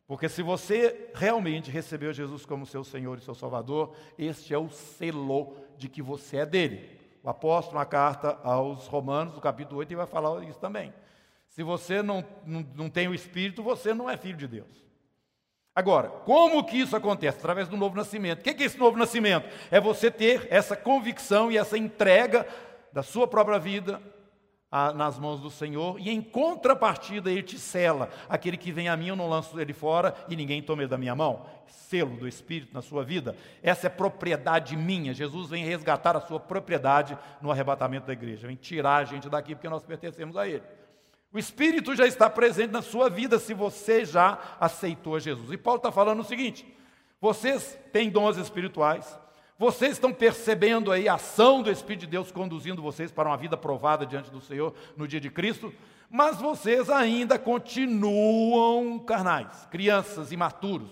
Porque 0.06 0.28
se 0.28 0.42
você 0.42 1.08
realmente 1.14 1.70
recebeu 1.70 2.12
Jesus 2.12 2.44
como 2.44 2.66
seu 2.66 2.84
Senhor 2.84 3.16
e 3.16 3.22
seu 3.22 3.34
Salvador, 3.34 3.96
este 4.18 4.52
é 4.52 4.58
o 4.58 4.68
selo 4.68 5.56
de 5.78 5.88
que 5.88 6.02
você 6.02 6.36
é 6.36 6.44
dele. 6.44 7.00
O 7.22 7.30
apóstolo, 7.30 7.78
na 7.78 7.86
carta 7.86 8.38
aos 8.42 8.86
Romanos, 8.88 9.36
no 9.36 9.40
capítulo 9.40 9.78
8, 9.78 9.88
ele 9.88 9.96
vai 9.96 10.06
falar 10.06 10.44
isso 10.44 10.58
também. 10.58 10.92
Se 11.48 11.62
você 11.62 12.02
não, 12.02 12.22
não, 12.44 12.60
não 12.74 12.90
tem 12.90 13.08
o 13.08 13.14
Espírito, 13.14 13.62
você 13.62 13.94
não 13.94 14.10
é 14.10 14.18
filho 14.18 14.36
de 14.36 14.46
Deus. 14.46 14.84
Agora, 15.74 16.10
como 16.10 16.62
que 16.62 16.76
isso 16.76 16.94
acontece? 16.94 17.38
Através 17.38 17.68
do 17.68 17.76
novo 17.78 17.96
nascimento. 17.96 18.40
O 18.40 18.42
que 18.42 18.50
é 18.50 18.66
esse 18.66 18.76
novo 18.76 18.98
nascimento? 18.98 19.48
É 19.70 19.80
você 19.80 20.10
ter 20.10 20.46
essa 20.50 20.76
convicção 20.76 21.50
e 21.50 21.56
essa 21.56 21.78
entrega 21.78 22.46
da 22.92 23.02
sua 23.02 23.26
própria 23.26 23.58
vida 23.58 23.98
nas 24.94 25.18
mãos 25.18 25.40
do 25.40 25.50
Senhor, 25.50 26.00
e 26.00 26.10
em 26.10 26.20
contrapartida 26.20 27.30
ele 27.30 27.42
te 27.42 27.58
sela. 27.58 28.10
Aquele 28.28 28.56
que 28.56 28.72
vem 28.72 28.88
a 28.88 28.96
mim, 28.96 29.08
eu 29.08 29.16
não 29.16 29.28
lanço 29.28 29.58
ele 29.60 29.72
fora 29.72 30.14
e 30.28 30.34
ninguém 30.34 30.60
toma 30.60 30.82
ele 30.82 30.88
da 30.88 30.98
minha 30.98 31.14
mão. 31.14 31.46
Selo 31.68 32.16
do 32.16 32.26
Espírito 32.26 32.74
na 32.74 32.82
sua 32.82 33.04
vida. 33.04 33.36
Essa 33.62 33.86
é 33.86 33.90
propriedade 33.90 34.76
minha. 34.76 35.14
Jesus 35.14 35.48
vem 35.48 35.64
resgatar 35.64 36.16
a 36.16 36.20
sua 36.20 36.40
propriedade 36.40 37.16
no 37.40 37.50
arrebatamento 37.50 38.06
da 38.06 38.12
igreja. 38.12 38.48
Vem 38.48 38.56
tirar 38.56 38.96
a 38.96 39.04
gente 39.04 39.28
daqui 39.28 39.54
porque 39.54 39.68
nós 39.68 39.84
pertencemos 39.84 40.36
a 40.36 40.48
ele. 40.48 40.62
O 41.32 41.38
Espírito 41.38 41.94
já 41.94 42.06
está 42.06 42.28
presente 42.28 42.70
na 42.70 42.82
sua 42.82 43.08
vida 43.08 43.38
se 43.38 43.54
você 43.54 44.04
já 44.04 44.38
aceitou 44.60 45.18
Jesus. 45.20 45.50
E 45.52 45.56
Paulo 45.56 45.78
está 45.78 45.92
falando 45.92 46.20
o 46.20 46.24
seguinte: 46.24 46.66
vocês 47.20 47.78
têm 47.92 48.10
dons 48.10 48.36
espirituais, 48.36 49.18
vocês 49.58 49.92
estão 49.92 50.12
percebendo 50.12 50.90
aí 50.90 51.08
a 51.08 51.14
ação 51.14 51.62
do 51.62 51.70
Espírito 51.70 52.00
de 52.00 52.06
Deus 52.08 52.32
conduzindo 52.32 52.82
vocês 52.82 53.12
para 53.12 53.28
uma 53.28 53.36
vida 53.36 53.56
provada 53.56 54.04
diante 54.04 54.30
do 54.30 54.40
Senhor 54.40 54.74
no 54.96 55.06
dia 55.06 55.20
de 55.20 55.30
Cristo, 55.30 55.72
mas 56.10 56.40
vocês 56.40 56.90
ainda 56.90 57.38
continuam 57.38 58.98
carnais, 58.98 59.66
crianças 59.70 60.32
imaturos. 60.32 60.90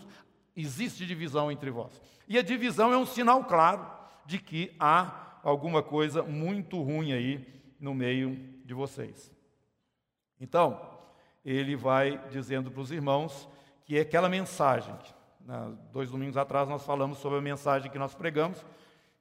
Existe 0.57 1.07
divisão 1.07 1.51
entre 1.51 1.71
vós. 1.71 2.01
E 2.29 2.39
a 2.39 2.43
divisão 2.43 2.93
é 2.93 2.97
um 2.97 3.07
sinal 3.07 3.45
claro 3.45 3.87
de 4.25 4.39
que 4.39 4.75
há 4.79 5.41
alguma 5.43 5.83
coisa 5.83 6.23
muito 6.23 6.81
ruim 6.81 7.13
aí 7.13 7.47
no 7.81 7.95
meio 7.95 8.37
de 8.65 8.75
vocês. 8.75 9.31
Então, 10.41 10.81
ele 11.45 11.75
vai 11.75 12.21
dizendo 12.31 12.71
para 12.71 12.81
os 12.81 12.93
irmãos 12.93 13.49
que 13.85 13.99
é 13.99 14.03
aquela 14.03 14.29
mensagem, 14.29 14.95
dois 15.93 16.11
domingos 16.11 16.37
atrás 16.37 16.69
nós 16.69 16.85
falamos 16.85 17.19
sobre 17.19 17.39
a 17.39 17.43
mensagem 17.43 17.91
que 17.91 17.99
nós 17.99 18.15
pregamos, 18.15 18.65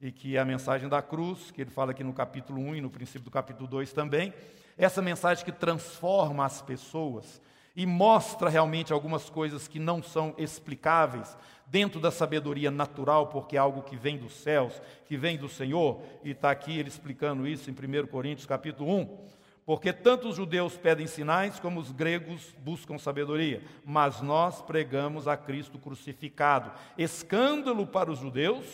e 0.01 0.11
que 0.11 0.35
é 0.35 0.39
a 0.39 0.45
mensagem 0.45 0.89
da 0.89 1.01
cruz, 1.01 1.51
que 1.51 1.61
ele 1.61 1.69
fala 1.69 1.91
aqui 1.91 2.03
no 2.03 2.13
capítulo 2.13 2.59
1 2.59 2.75
e 2.75 2.81
no 2.81 2.89
princípio 2.89 3.21
do 3.21 3.31
capítulo 3.31 3.67
2 3.67 3.93
também, 3.93 4.33
essa 4.77 5.01
mensagem 5.01 5.45
que 5.45 5.51
transforma 5.51 6.43
as 6.43 6.61
pessoas 6.61 7.39
e 7.75 7.85
mostra 7.85 8.49
realmente 8.49 8.91
algumas 8.91 9.29
coisas 9.29 9.67
que 9.67 9.79
não 9.79 10.01
são 10.01 10.33
explicáveis 10.37 11.37
dentro 11.67 12.01
da 12.01 12.11
sabedoria 12.11 12.69
natural, 12.69 13.27
porque 13.27 13.55
é 13.55 13.59
algo 13.59 13.83
que 13.83 13.95
vem 13.95 14.17
dos 14.17 14.33
céus, 14.33 14.81
que 15.05 15.15
vem 15.15 15.37
do 15.37 15.47
Senhor, 15.47 16.01
e 16.23 16.31
está 16.31 16.51
aqui 16.51 16.77
ele 16.77 16.89
explicando 16.89 17.47
isso 17.47 17.69
em 17.69 17.73
1 17.73 18.07
Coríntios 18.07 18.45
capítulo 18.45 18.91
1. 18.91 19.40
Porque 19.71 19.93
tanto 19.93 20.27
os 20.27 20.35
judeus 20.35 20.75
pedem 20.75 21.07
sinais 21.07 21.57
como 21.57 21.79
os 21.79 21.93
gregos 21.93 22.53
buscam 22.59 22.97
sabedoria, 22.97 23.63
mas 23.85 24.21
nós 24.21 24.61
pregamos 24.61 25.29
a 25.29 25.37
Cristo 25.37 25.79
crucificado, 25.79 26.73
escândalo 26.97 27.87
para 27.87 28.11
os 28.11 28.19
judeus, 28.19 28.65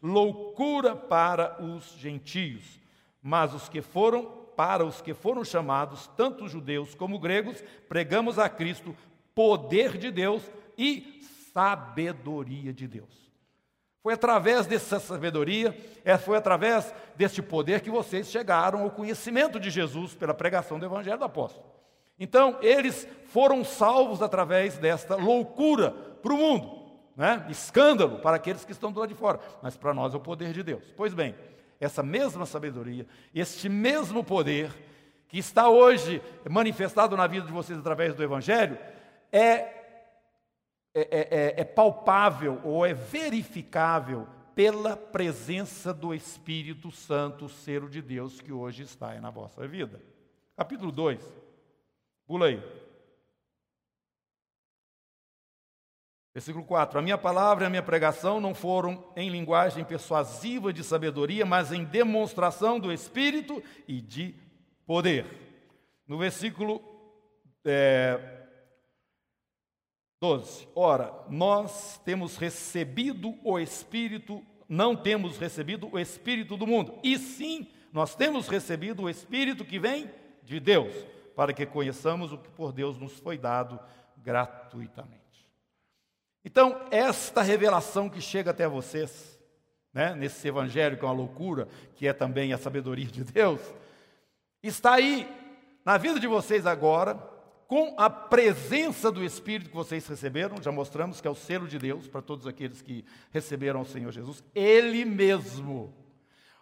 loucura 0.00 0.94
para 0.94 1.60
os 1.60 1.96
gentios. 1.98 2.78
Mas 3.20 3.52
os 3.52 3.68
que 3.68 3.82
foram 3.82 4.26
para 4.56 4.84
os 4.84 5.02
que 5.02 5.12
foram 5.12 5.44
chamados, 5.44 6.08
tanto 6.16 6.46
judeus 6.46 6.94
como 6.94 7.18
gregos, 7.18 7.60
pregamos 7.88 8.38
a 8.38 8.48
Cristo 8.48 8.96
poder 9.34 9.98
de 9.98 10.12
Deus 10.12 10.48
e 10.78 11.20
sabedoria 11.52 12.72
de 12.72 12.86
Deus. 12.86 13.33
Foi 14.04 14.12
através 14.12 14.66
dessa 14.66 15.00
sabedoria, 15.00 15.74
é, 16.04 16.18
foi 16.18 16.36
através 16.36 16.94
deste 17.16 17.40
poder 17.40 17.80
que 17.80 17.88
vocês 17.88 18.30
chegaram 18.30 18.82
ao 18.82 18.90
conhecimento 18.90 19.58
de 19.58 19.70
Jesus 19.70 20.12
pela 20.12 20.34
pregação 20.34 20.78
do 20.78 20.84
Evangelho 20.84 21.16
do 21.16 21.24
Apóstolo. 21.24 21.64
Então, 22.20 22.58
eles 22.60 23.08
foram 23.28 23.64
salvos 23.64 24.20
através 24.20 24.76
desta 24.76 25.16
loucura 25.16 25.90
para 25.90 26.34
o 26.34 26.36
mundo, 26.36 26.82
né? 27.16 27.46
escândalo 27.48 28.18
para 28.18 28.36
aqueles 28.36 28.62
que 28.62 28.72
estão 28.72 28.92
do 28.92 29.00
lado 29.00 29.08
de 29.08 29.14
fora, 29.14 29.40
mas 29.62 29.74
para 29.74 29.94
nós 29.94 30.12
é 30.12 30.18
o 30.18 30.20
poder 30.20 30.52
de 30.52 30.62
Deus. 30.62 30.84
Pois 30.94 31.14
bem, 31.14 31.34
essa 31.80 32.02
mesma 32.02 32.44
sabedoria, 32.44 33.06
este 33.34 33.70
mesmo 33.70 34.22
poder 34.22 34.70
que 35.28 35.38
está 35.38 35.70
hoje 35.70 36.20
manifestado 36.46 37.16
na 37.16 37.26
vida 37.26 37.46
de 37.46 37.52
vocês 37.54 37.78
através 37.78 38.14
do 38.14 38.22
Evangelho, 38.22 38.76
é 39.32 39.83
é, 40.94 41.00
é, 41.00 41.20
é, 41.20 41.60
é 41.60 41.64
palpável 41.64 42.60
ou 42.62 42.86
é 42.86 42.94
verificável 42.94 44.28
pela 44.54 44.96
presença 44.96 45.92
do 45.92 46.14
Espírito 46.14 46.92
Santo, 46.92 47.46
o 47.46 47.48
ser 47.48 47.88
de 47.88 48.00
Deus 48.00 48.40
que 48.40 48.52
hoje 48.52 48.84
está 48.84 49.20
na 49.20 49.30
vossa 49.30 49.66
vida. 49.66 50.00
Capítulo 50.56 50.92
2, 50.92 51.20
pula 52.24 52.46
aí. 52.46 52.62
Versículo 56.32 56.64
4: 56.64 56.98
A 56.98 57.02
minha 57.02 57.18
palavra 57.18 57.64
e 57.64 57.66
a 57.66 57.70
minha 57.70 57.82
pregação 57.82 58.40
não 58.40 58.54
foram 58.54 59.12
em 59.16 59.28
linguagem 59.30 59.84
persuasiva 59.84 60.72
de 60.72 60.84
sabedoria, 60.84 61.44
mas 61.44 61.72
em 61.72 61.84
demonstração 61.84 62.78
do 62.78 62.92
Espírito 62.92 63.62
e 63.88 64.00
de 64.00 64.34
poder. 64.86 65.26
No 66.06 66.18
versículo 66.18 66.82
é, 67.64 68.43
12. 70.24 70.66
Ora, 70.74 71.12
nós 71.28 72.00
temos 72.02 72.38
recebido 72.38 73.34
o 73.44 73.58
Espírito, 73.58 74.42
não 74.66 74.96
temos 74.96 75.36
recebido 75.36 75.86
o 75.92 75.98
Espírito 75.98 76.56
do 76.56 76.66
mundo, 76.66 76.98
e 77.02 77.18
sim, 77.18 77.68
nós 77.92 78.14
temos 78.14 78.48
recebido 78.48 79.02
o 79.02 79.10
Espírito 79.10 79.66
que 79.66 79.78
vem 79.78 80.10
de 80.42 80.58
Deus, 80.58 80.94
para 81.36 81.52
que 81.52 81.66
conheçamos 81.66 82.32
o 82.32 82.38
que 82.38 82.48
por 82.48 82.72
Deus 82.72 82.96
nos 82.96 83.18
foi 83.18 83.36
dado 83.36 83.78
gratuitamente. 84.16 85.46
Então, 86.42 86.80
esta 86.90 87.42
revelação 87.42 88.08
que 88.08 88.22
chega 88.22 88.50
até 88.50 88.66
vocês, 88.66 89.38
né, 89.92 90.14
nesse 90.14 90.48
evangelho 90.48 90.96
que 90.96 91.04
é 91.04 91.06
uma 91.06 91.12
loucura, 91.12 91.68
que 91.96 92.08
é 92.08 92.14
também 92.14 92.54
a 92.54 92.56
sabedoria 92.56 93.08
de 93.08 93.24
Deus, 93.24 93.60
está 94.62 94.94
aí 94.94 95.28
na 95.84 95.98
vida 95.98 96.18
de 96.18 96.26
vocês 96.26 96.66
agora, 96.66 97.33
com 97.74 97.92
a 97.96 98.08
presença 98.08 99.10
do 99.10 99.24
Espírito 99.24 99.68
que 99.68 99.74
vocês 99.74 100.06
receberam, 100.06 100.62
já 100.62 100.70
mostramos 100.70 101.20
que 101.20 101.26
é 101.26 101.30
o 101.32 101.34
selo 101.34 101.66
de 101.66 101.76
Deus 101.76 102.06
para 102.06 102.22
todos 102.22 102.46
aqueles 102.46 102.80
que 102.80 103.04
receberam 103.32 103.80
o 103.80 103.84
Senhor 103.84 104.12
Jesus, 104.12 104.44
Ele 104.54 105.04
mesmo 105.04 105.92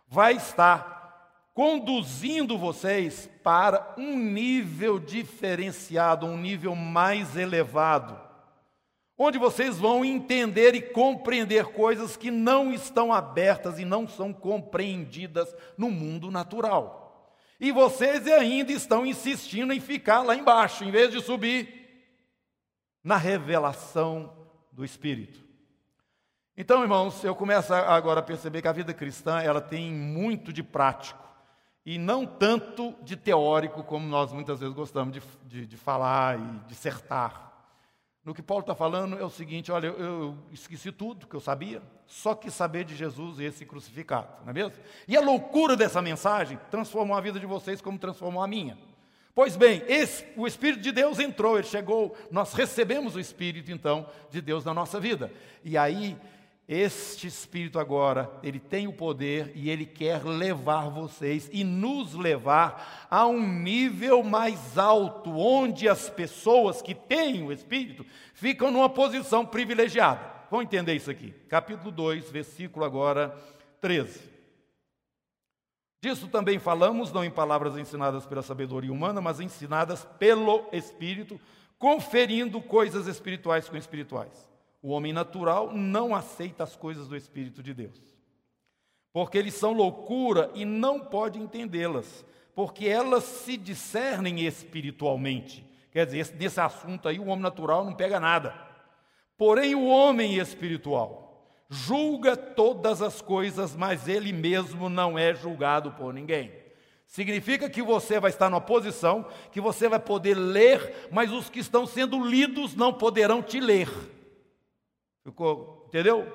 vai 0.08 0.36
estar 0.36 1.50
conduzindo 1.52 2.56
vocês 2.56 3.28
para 3.42 3.94
um 3.98 4.16
nível 4.16 4.98
diferenciado, 4.98 6.24
um 6.24 6.38
nível 6.38 6.74
mais 6.74 7.36
elevado, 7.36 8.18
onde 9.18 9.36
vocês 9.36 9.76
vão 9.76 10.02
entender 10.02 10.74
e 10.74 10.80
compreender 10.80 11.66
coisas 11.66 12.16
que 12.16 12.30
não 12.30 12.72
estão 12.72 13.12
abertas 13.12 13.78
e 13.78 13.84
não 13.84 14.08
são 14.08 14.32
compreendidas 14.32 15.54
no 15.76 15.90
mundo 15.90 16.30
natural. 16.30 17.01
E 17.60 17.70
vocês 17.70 18.26
ainda 18.26 18.72
estão 18.72 19.06
insistindo 19.06 19.72
em 19.72 19.80
ficar 19.80 20.22
lá 20.22 20.34
embaixo, 20.34 20.84
em 20.84 20.90
vez 20.90 21.10
de 21.10 21.20
subir 21.20 21.82
na 23.02 23.16
revelação 23.16 24.32
do 24.70 24.84
Espírito. 24.84 25.40
Então, 26.56 26.82
irmãos, 26.82 27.24
eu 27.24 27.34
começo 27.34 27.72
agora 27.72 28.20
a 28.20 28.22
perceber 28.22 28.62
que 28.62 28.68
a 28.68 28.72
vida 28.72 28.92
cristã 28.92 29.40
ela 29.40 29.60
tem 29.60 29.92
muito 29.92 30.52
de 30.52 30.62
prático 30.62 31.22
e 31.84 31.98
não 31.98 32.26
tanto 32.26 32.94
de 33.02 33.16
teórico, 33.16 33.82
como 33.82 34.06
nós 34.06 34.32
muitas 34.32 34.60
vezes 34.60 34.74
gostamos 34.74 35.14
de, 35.14 35.22
de, 35.44 35.66
de 35.66 35.76
falar 35.76 36.38
e 36.38 36.68
dissertar. 36.68 37.51
No 38.24 38.32
que 38.32 38.42
Paulo 38.42 38.60
está 38.60 38.74
falando 38.74 39.18
é 39.18 39.24
o 39.24 39.30
seguinte: 39.30 39.72
olha, 39.72 39.88
eu, 39.88 39.98
eu, 39.98 40.38
esqueci 40.52 40.92
tudo 40.92 41.26
que 41.26 41.34
eu 41.34 41.40
sabia, 41.40 41.82
só 42.06 42.34
que 42.34 42.50
saber 42.50 42.84
de 42.84 42.94
Jesus 42.94 43.40
e 43.40 43.44
esse 43.44 43.66
crucificado, 43.66 44.28
não 44.42 44.50
é 44.50 44.52
mesmo? 44.52 44.74
E 45.08 45.16
a 45.16 45.20
loucura 45.20 45.76
dessa 45.76 46.00
mensagem 46.00 46.58
transformou 46.70 47.16
a 47.16 47.20
vida 47.20 47.40
de 47.40 47.46
vocês 47.46 47.80
como 47.80 47.98
transformou 47.98 48.42
a 48.42 48.46
minha. 48.46 48.78
Pois 49.34 49.56
bem, 49.56 49.82
esse, 49.88 50.26
o 50.36 50.46
Espírito 50.46 50.82
de 50.82 50.92
Deus 50.92 51.18
entrou, 51.18 51.58
ele 51.58 51.66
chegou, 51.66 52.14
nós 52.30 52.52
recebemos 52.52 53.16
o 53.16 53.20
Espírito 53.20 53.72
então 53.72 54.06
de 54.30 54.42
Deus 54.42 54.64
na 54.64 54.74
nossa 54.74 55.00
vida. 55.00 55.32
E 55.64 55.76
aí 55.76 56.18
este 56.72 57.26
Espírito 57.26 57.78
agora, 57.78 58.30
ele 58.42 58.58
tem 58.58 58.88
o 58.88 58.92
poder 58.92 59.52
e 59.54 59.68
ele 59.68 59.84
quer 59.84 60.24
levar 60.24 60.88
vocês 60.88 61.50
e 61.52 61.62
nos 61.62 62.14
levar 62.14 63.06
a 63.10 63.26
um 63.26 63.46
nível 63.46 64.22
mais 64.22 64.78
alto, 64.78 65.30
onde 65.30 65.88
as 65.88 66.08
pessoas 66.08 66.80
que 66.80 66.94
têm 66.94 67.42
o 67.42 67.52
Espírito 67.52 68.06
ficam 68.32 68.70
numa 68.70 68.88
posição 68.88 69.44
privilegiada. 69.44 70.20
Vamos 70.50 70.64
entender 70.64 70.94
isso 70.94 71.10
aqui. 71.10 71.32
Capítulo 71.48 71.90
2, 71.90 72.30
versículo 72.30 72.84
agora 72.84 73.36
13. 73.80 74.20
Disso 76.00 76.26
também 76.28 76.58
falamos, 76.58 77.12
não 77.12 77.24
em 77.24 77.30
palavras 77.30 77.76
ensinadas 77.76 78.26
pela 78.26 78.42
sabedoria 78.42 78.92
humana, 78.92 79.20
mas 79.20 79.40
ensinadas 79.40 80.04
pelo 80.18 80.66
Espírito, 80.72 81.40
conferindo 81.78 82.60
coisas 82.60 83.06
espirituais 83.06 83.68
com 83.68 83.76
espirituais. 83.76 84.51
O 84.82 84.90
homem 84.90 85.12
natural 85.12 85.72
não 85.72 86.12
aceita 86.12 86.64
as 86.64 86.74
coisas 86.74 87.06
do 87.06 87.16
Espírito 87.16 87.62
de 87.62 87.72
Deus, 87.72 88.00
porque 89.12 89.38
eles 89.38 89.54
são 89.54 89.72
loucura 89.72 90.50
e 90.54 90.64
não 90.64 90.98
pode 90.98 91.38
entendê-las, 91.38 92.26
porque 92.52 92.88
elas 92.88 93.22
se 93.22 93.56
discernem 93.56 94.40
espiritualmente. 94.44 95.64
Quer 95.92 96.06
dizer, 96.06 96.34
nesse 96.36 96.60
assunto 96.60 97.08
aí 97.08 97.18
o 97.20 97.26
homem 97.26 97.42
natural 97.42 97.84
não 97.84 97.94
pega 97.94 98.18
nada. 98.18 98.54
Porém, 99.38 99.74
o 99.74 99.86
homem 99.86 100.36
espiritual 100.36 101.46
julga 101.68 102.36
todas 102.36 103.00
as 103.00 103.22
coisas, 103.22 103.74
mas 103.74 104.08
ele 104.08 104.32
mesmo 104.32 104.88
não 104.88 105.18
é 105.18 105.34
julgado 105.34 105.92
por 105.92 106.12
ninguém. 106.12 106.52
Significa 107.06 107.68
que 107.68 107.82
você 107.82 108.18
vai 108.18 108.30
estar 108.30 108.50
numa 108.50 108.60
posição 108.60 109.26
que 109.50 109.60
você 109.60 109.88
vai 109.88 109.98
poder 109.98 110.34
ler, 110.34 111.08
mas 111.10 111.30
os 111.30 111.48
que 111.48 111.60
estão 111.60 111.86
sendo 111.86 112.22
lidos 112.24 112.74
não 112.74 112.92
poderão 112.92 113.42
te 113.42 113.60
ler. 113.60 113.88
Ficou, 115.24 115.84
entendeu? 115.88 116.26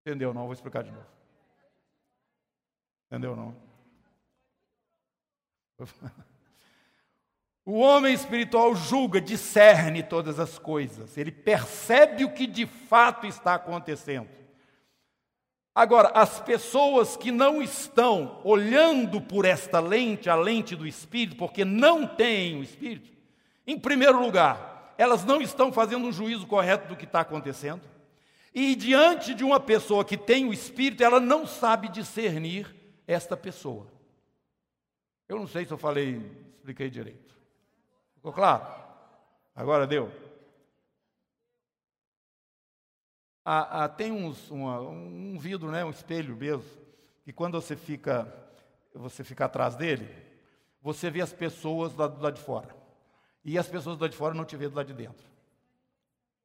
Entendeu 0.00 0.32
não? 0.34 0.44
Vou 0.44 0.52
explicar 0.52 0.82
de 0.82 0.90
novo. 0.90 1.06
Entendeu 3.06 3.34
não? 3.36 3.56
O 7.68 7.80
homem 7.80 8.14
espiritual 8.14 8.74
julga, 8.74 9.20
discerne 9.20 10.02
todas 10.02 10.40
as 10.40 10.58
coisas, 10.58 11.18
ele 11.18 11.30
percebe 11.30 12.24
o 12.24 12.32
que 12.32 12.46
de 12.46 12.64
fato 12.64 13.26
está 13.26 13.56
acontecendo. 13.56 14.30
Agora, 15.74 16.08
as 16.14 16.40
pessoas 16.40 17.14
que 17.14 17.30
não 17.30 17.60
estão 17.60 18.40
olhando 18.42 19.20
por 19.20 19.44
esta 19.44 19.80
lente, 19.80 20.30
a 20.30 20.34
lente 20.34 20.74
do 20.74 20.86
espírito, 20.86 21.36
porque 21.36 21.62
não 21.62 22.06
têm 22.06 22.58
o 22.58 22.62
espírito, 22.62 23.12
em 23.66 23.78
primeiro 23.78 24.18
lugar, 24.18 24.77
elas 24.98 25.24
não 25.24 25.40
estão 25.40 25.72
fazendo 25.72 26.08
um 26.08 26.12
juízo 26.12 26.44
correto 26.44 26.88
do 26.88 26.96
que 26.96 27.04
está 27.04 27.20
acontecendo. 27.20 27.88
E 28.52 28.74
diante 28.74 29.32
de 29.32 29.44
uma 29.44 29.60
pessoa 29.60 30.04
que 30.04 30.16
tem 30.16 30.44
o 30.44 30.52
espírito, 30.52 31.04
ela 31.04 31.20
não 31.20 31.46
sabe 31.46 31.88
discernir 31.88 32.74
esta 33.06 33.36
pessoa. 33.36 33.86
Eu 35.28 35.38
não 35.38 35.46
sei 35.46 35.64
se 35.64 35.72
eu 35.72 35.78
falei, 35.78 36.20
expliquei 36.56 36.90
direito. 36.90 37.32
Ficou 38.16 38.32
claro? 38.32 38.66
Agora 39.54 39.86
deu. 39.86 40.10
Ah, 43.44 43.84
ah, 43.84 43.88
tem 43.88 44.10
uns, 44.10 44.50
uma, 44.50 44.80
um 44.80 45.38
vidro, 45.38 45.70
né, 45.70 45.84
um 45.84 45.90
espelho 45.90 46.34
mesmo, 46.34 46.68
que 47.22 47.32
quando 47.32 47.60
você 47.60 47.76
fica, 47.76 48.26
você 48.92 49.22
fica 49.22 49.44
atrás 49.44 49.76
dele, 49.76 50.12
você 50.82 51.08
vê 51.08 51.20
as 51.20 51.32
pessoas 51.32 51.94
lá 51.94 52.06
lado 52.06 52.32
de 52.32 52.40
fora 52.40 52.77
e 53.48 53.58
as 53.58 53.66
pessoas 53.66 53.96
do 53.96 54.02
lado 54.02 54.10
de 54.10 54.16
fora 54.16 54.34
não 54.34 54.44
te 54.44 54.56
vêem 54.56 54.70
do 54.70 54.76
lado 54.76 54.88
de 54.88 54.92
dentro. 54.92 55.26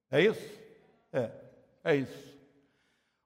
É 0.09 0.21
isso? 0.21 0.41
É, 1.11 1.31
é 1.83 1.95
isso. 1.97 2.33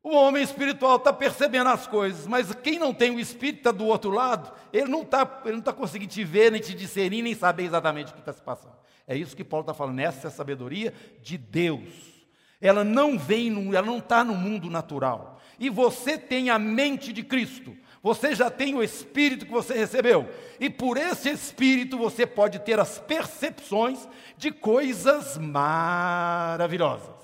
O 0.01 0.15
homem 0.15 0.41
espiritual 0.41 0.95
está 0.95 1.13
percebendo 1.13 1.69
as 1.69 1.85
coisas, 1.85 2.25
mas 2.25 2.51
quem 2.55 2.79
não 2.79 2.91
tem 2.91 3.11
o 3.11 3.19
espírito 3.19 3.57
está 3.57 3.71
do 3.71 3.85
outro 3.85 4.09
lado, 4.09 4.51
ele 4.73 4.89
não 4.89 5.03
está 5.03 5.25
tá 5.25 5.73
conseguindo 5.73 6.11
te 6.11 6.23
ver, 6.23 6.51
nem 6.51 6.59
te 6.59 6.73
discernir, 6.73 7.21
nem 7.21 7.35
saber 7.35 7.65
exatamente 7.65 8.11
o 8.11 8.13
que 8.15 8.19
está 8.19 8.33
se 8.33 8.41
passando. 8.41 8.75
É 9.05 9.15
isso 9.15 9.35
que 9.35 9.43
Paulo 9.43 9.61
está 9.61 9.75
falando, 9.75 9.99
essa 9.99 10.27
é 10.27 10.29
a 10.29 10.31
sabedoria 10.31 10.91
de 11.21 11.37
Deus. 11.37 12.17
Ela 12.59 12.83
não 12.83 13.19
vem, 13.19 13.51
no, 13.51 13.75
ela 13.75 13.85
não 13.85 13.99
está 13.99 14.23
no 14.23 14.33
mundo 14.33 14.71
natural. 14.71 15.39
E 15.59 15.69
você 15.69 16.17
tem 16.17 16.49
a 16.49 16.57
mente 16.57 17.13
de 17.13 17.21
Cristo. 17.21 17.77
Você 18.01 18.35
já 18.35 18.49
tem 18.49 18.75
o 18.75 18.83
espírito 18.83 19.45
que 19.45 19.51
você 19.51 19.73
recebeu. 19.73 20.29
E 20.59 20.69
por 20.69 20.97
esse 20.97 21.29
espírito 21.29 21.97
você 21.97 22.25
pode 22.25 22.59
ter 22.59 22.79
as 22.79 22.99
percepções 22.99 24.07
de 24.37 24.51
coisas 24.51 25.37
maravilhosas. 25.37 27.15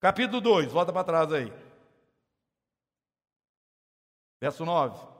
Capítulo 0.00 0.40
2, 0.40 0.72
volta 0.72 0.92
para 0.92 1.04
trás 1.04 1.32
aí. 1.32 1.52
Verso 4.40 4.64
9. 4.64 5.14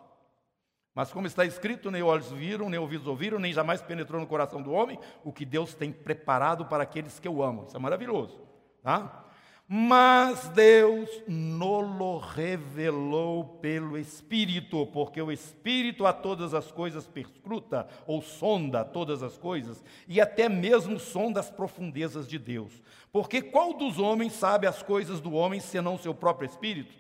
Mas 0.94 1.11
como 1.11 1.27
está 1.27 1.44
escrito, 1.44 1.90
nem 1.90 2.03
olhos 2.03 2.31
viram, 2.31 2.68
nem 2.68 2.79
ouvidos 2.79 3.07
ouviram, 3.07 3.38
nem 3.38 3.53
jamais 3.53 3.83
penetrou 3.83 4.20
no 4.20 4.27
coração 4.27 4.62
do 4.62 4.70
homem 4.72 4.98
o 5.24 5.33
que 5.33 5.44
Deus 5.44 5.74
tem 5.74 5.90
preparado 5.90 6.66
para 6.66 6.85
aqueles 6.85 7.18
que 7.18 7.29
o 7.29 7.42
amam. 7.42 7.64
Isso 7.64 7.77
é 7.77 7.81
maravilhoso, 7.81 8.40
tá? 8.83 9.23
Mas 9.66 10.46
Deus 10.50 11.09
nolo 11.27 12.18
revelou 12.18 13.44
pelo 13.62 13.96
Espírito, 13.96 14.87
porque 14.88 15.20
o 15.22 15.33
Espírito 15.33 16.05
a 16.05 16.12
todas 16.12 16.53
as 16.53 16.70
coisas 16.70 17.07
perscruta 17.07 17.88
ou 18.07 18.20
sonda 18.20 18.85
todas 18.85 19.22
as 19.22 19.38
coisas, 19.38 19.83
e 20.07 20.20
até 20.20 20.50
mesmo 20.50 21.00
sonda 21.00 21.40
as 21.40 21.50
profundezas 21.50 22.29
de 22.29 22.38
Deus. 22.38 22.83
Porque 23.11 23.40
qual 23.40 23.72
dos 23.72 23.98
homens 23.98 24.35
sabe 24.35 24.66
as 24.66 24.83
coisas 24.83 25.18
do 25.18 25.33
homem 25.33 25.61
senão 25.61 25.96
seu 25.96 26.14
próprio 26.14 26.46
Espírito, 26.46 26.94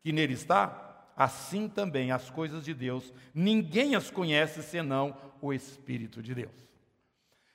que 0.00 0.12
nele 0.12 0.34
está? 0.34 1.10
Assim 1.16 1.68
também 1.68 2.12
as 2.12 2.30
coisas 2.30 2.64
de 2.64 2.72
Deus, 2.72 3.12
ninguém 3.34 3.96
as 3.96 4.10
conhece 4.12 4.62
senão 4.62 5.16
o 5.42 5.52
Espírito 5.52 6.22
de 6.22 6.36
Deus. 6.36 6.69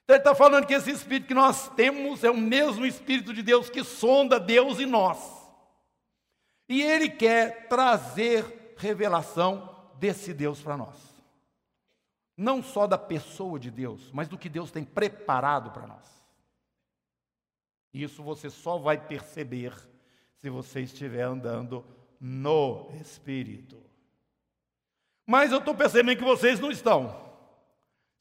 Então 0.05 0.15
ele 0.15 0.21
está 0.21 0.35
falando 0.35 0.67
que 0.67 0.73
esse 0.73 0.91
Espírito 0.91 1.27
que 1.27 1.33
nós 1.33 1.67
temos 1.69 2.23
é 2.23 2.29
o 2.29 2.37
mesmo 2.37 2.85
Espírito 2.85 3.33
de 3.33 3.41
Deus 3.41 3.71
que 3.71 3.83
sonda 3.83 4.39
Deus 4.39 4.79
e 4.79 4.85
nós. 4.85 5.17
E 6.69 6.81
ele 6.83 7.09
quer 7.09 7.67
trazer 7.67 8.75
revelação 8.77 9.87
desse 9.95 10.31
Deus 10.31 10.61
para 10.61 10.77
nós. 10.77 10.95
Não 12.37 12.61
só 12.61 12.85
da 12.85 12.99
pessoa 12.99 13.59
de 13.59 13.71
Deus, 13.71 14.11
mas 14.11 14.27
do 14.27 14.37
que 14.37 14.47
Deus 14.47 14.69
tem 14.69 14.83
preparado 14.83 15.71
para 15.71 15.87
nós. 15.87 16.05
Isso 17.91 18.21
você 18.21 18.51
só 18.51 18.77
vai 18.77 18.99
perceber 18.99 19.73
se 20.35 20.51
você 20.51 20.81
estiver 20.81 21.23
andando 21.23 21.83
no 22.19 22.91
Espírito. 23.01 23.81
Mas 25.25 25.51
eu 25.51 25.57
estou 25.57 25.73
percebendo 25.73 26.17
que 26.17 26.23
vocês 26.23 26.59
não 26.59 26.69
estão. 26.69 27.24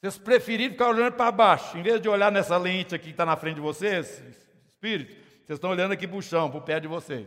Vocês 0.04 0.18
preferiram 0.18 0.72
ficar 0.72 0.90
olhando 0.90 1.14
para 1.14 1.32
baixo, 1.32 1.78
em 1.78 1.82
vez 1.82 1.98
de 1.98 2.10
olhar 2.10 2.30
nessa 2.30 2.58
lente 2.58 2.94
aqui 2.94 3.06
que 3.06 3.10
está 3.12 3.24
na 3.24 3.36
frente 3.36 3.54
de 3.54 3.62
vocês, 3.62 4.22
espírito, 4.68 5.14
vocês 5.46 5.56
estão 5.56 5.70
olhando 5.70 5.92
aqui 5.92 6.06
para 6.06 6.18
o 6.18 6.20
chão, 6.20 6.50
para 6.50 6.58
o 6.58 6.62
pé 6.62 6.78
de 6.78 6.86
vocês. 6.86 7.26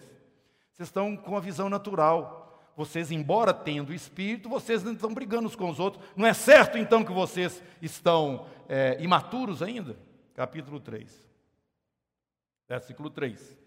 Vocês 0.75 0.87
estão 0.87 1.17
com 1.17 1.35
a 1.35 1.39
visão 1.39 1.71
natural. 1.71 2.61
Vocês, 2.75 3.09
embora 3.09 3.51
tendo 3.51 3.91
espírito, 3.91 4.47
vocês 4.47 4.83
não 4.83 4.93
estão 4.93 5.11
brigando 5.11 5.47
uns 5.47 5.55
com 5.55 5.71
os 5.71 5.79
outros. 5.79 6.05
Não 6.15 6.27
é 6.27 6.35
certo, 6.35 6.77
então, 6.77 7.03
que 7.03 7.11
vocês 7.11 7.63
estão 7.81 8.45
é, 8.69 8.95
imaturos 8.99 9.63
ainda? 9.63 9.97
Capítulo 10.35 10.79
3, 10.79 11.11
versículo 12.69 13.09
3. 13.09 13.57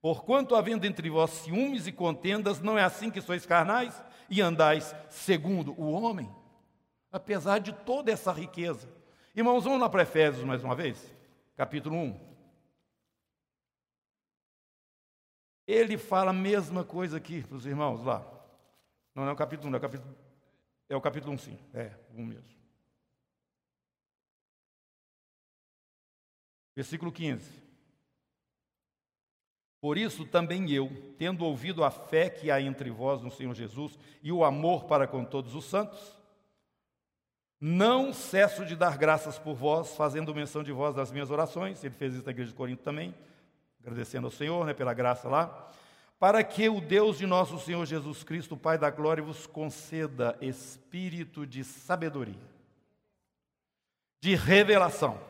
Porquanto, 0.00 0.56
havendo 0.56 0.84
entre 0.84 1.08
vós 1.08 1.30
ciúmes 1.30 1.86
e 1.86 1.92
contendas, 1.92 2.60
não 2.60 2.76
é 2.76 2.82
assim 2.82 3.08
que 3.08 3.20
sois 3.20 3.46
carnais 3.46 4.02
e 4.28 4.40
andais 4.40 4.96
segundo 5.08 5.80
o 5.80 5.92
homem? 5.92 6.41
Apesar 7.12 7.58
de 7.58 7.72
toda 7.72 8.10
essa 8.10 8.32
riqueza. 8.32 8.88
Irmãos, 9.36 9.64
vamos 9.64 9.80
lá 9.80 9.88
para 9.88 10.02
Efésios 10.02 10.44
mais 10.44 10.64
uma 10.64 10.74
vez, 10.74 11.14
capítulo 11.54 11.96
1. 11.96 12.32
ele 15.66 15.96
fala 15.96 16.30
a 16.30 16.34
mesma 16.34 16.84
coisa 16.84 17.16
aqui 17.16 17.42
para 17.42 17.56
os 17.56 17.66
irmãos 17.66 18.02
lá. 18.04 18.20
Não, 19.14 19.24
não 19.24 19.30
é 19.30 19.32
o 19.32 19.36
capítulo 19.36 19.70
1, 19.70 19.74
é 19.74 19.76
o 19.76 19.80
capítulo, 19.80 20.16
é 20.88 20.96
o 20.96 21.00
capítulo 21.00 21.32
1, 21.34 21.38
sim. 21.38 21.58
É, 21.72 21.92
1 22.14 22.24
mesmo. 22.24 22.62
Versículo 26.74 27.12
15. 27.12 27.62
Por 29.80 29.98
isso 29.98 30.24
também 30.26 30.70
eu, 30.70 30.88
tendo 31.18 31.44
ouvido 31.44 31.82
a 31.82 31.90
fé 31.90 32.30
que 32.30 32.50
há 32.50 32.60
entre 32.60 32.90
vós 32.90 33.20
no 33.20 33.30
Senhor 33.30 33.52
Jesus 33.54 33.98
e 34.22 34.30
o 34.30 34.44
amor 34.44 34.84
para 34.84 35.08
com 35.08 35.24
todos 35.24 35.54
os 35.54 35.64
santos, 35.64 36.21
não 37.64 38.12
cesso 38.12 38.66
de 38.66 38.74
dar 38.74 38.98
graças 38.98 39.38
por 39.38 39.54
vós, 39.54 39.94
fazendo 39.94 40.34
menção 40.34 40.64
de 40.64 40.72
vós 40.72 40.96
das 40.96 41.12
minhas 41.12 41.30
orações. 41.30 41.84
Ele 41.84 41.94
fez 41.94 42.12
isso 42.12 42.24
na 42.24 42.32
igreja 42.32 42.50
de 42.50 42.56
Corinto 42.56 42.82
também, 42.82 43.14
agradecendo 43.80 44.26
ao 44.26 44.32
Senhor 44.32 44.66
né, 44.66 44.74
pela 44.74 44.92
graça 44.92 45.28
lá. 45.28 45.70
Para 46.18 46.42
que 46.42 46.68
o 46.68 46.80
Deus 46.80 47.18
de 47.18 47.24
nosso 47.24 47.60
Senhor 47.60 47.86
Jesus 47.86 48.24
Cristo, 48.24 48.56
Pai 48.56 48.76
da 48.76 48.90
glória, 48.90 49.22
vos 49.22 49.46
conceda 49.46 50.36
espírito 50.40 51.46
de 51.46 51.62
sabedoria, 51.62 52.34
de 54.20 54.34
revelação 54.34 55.20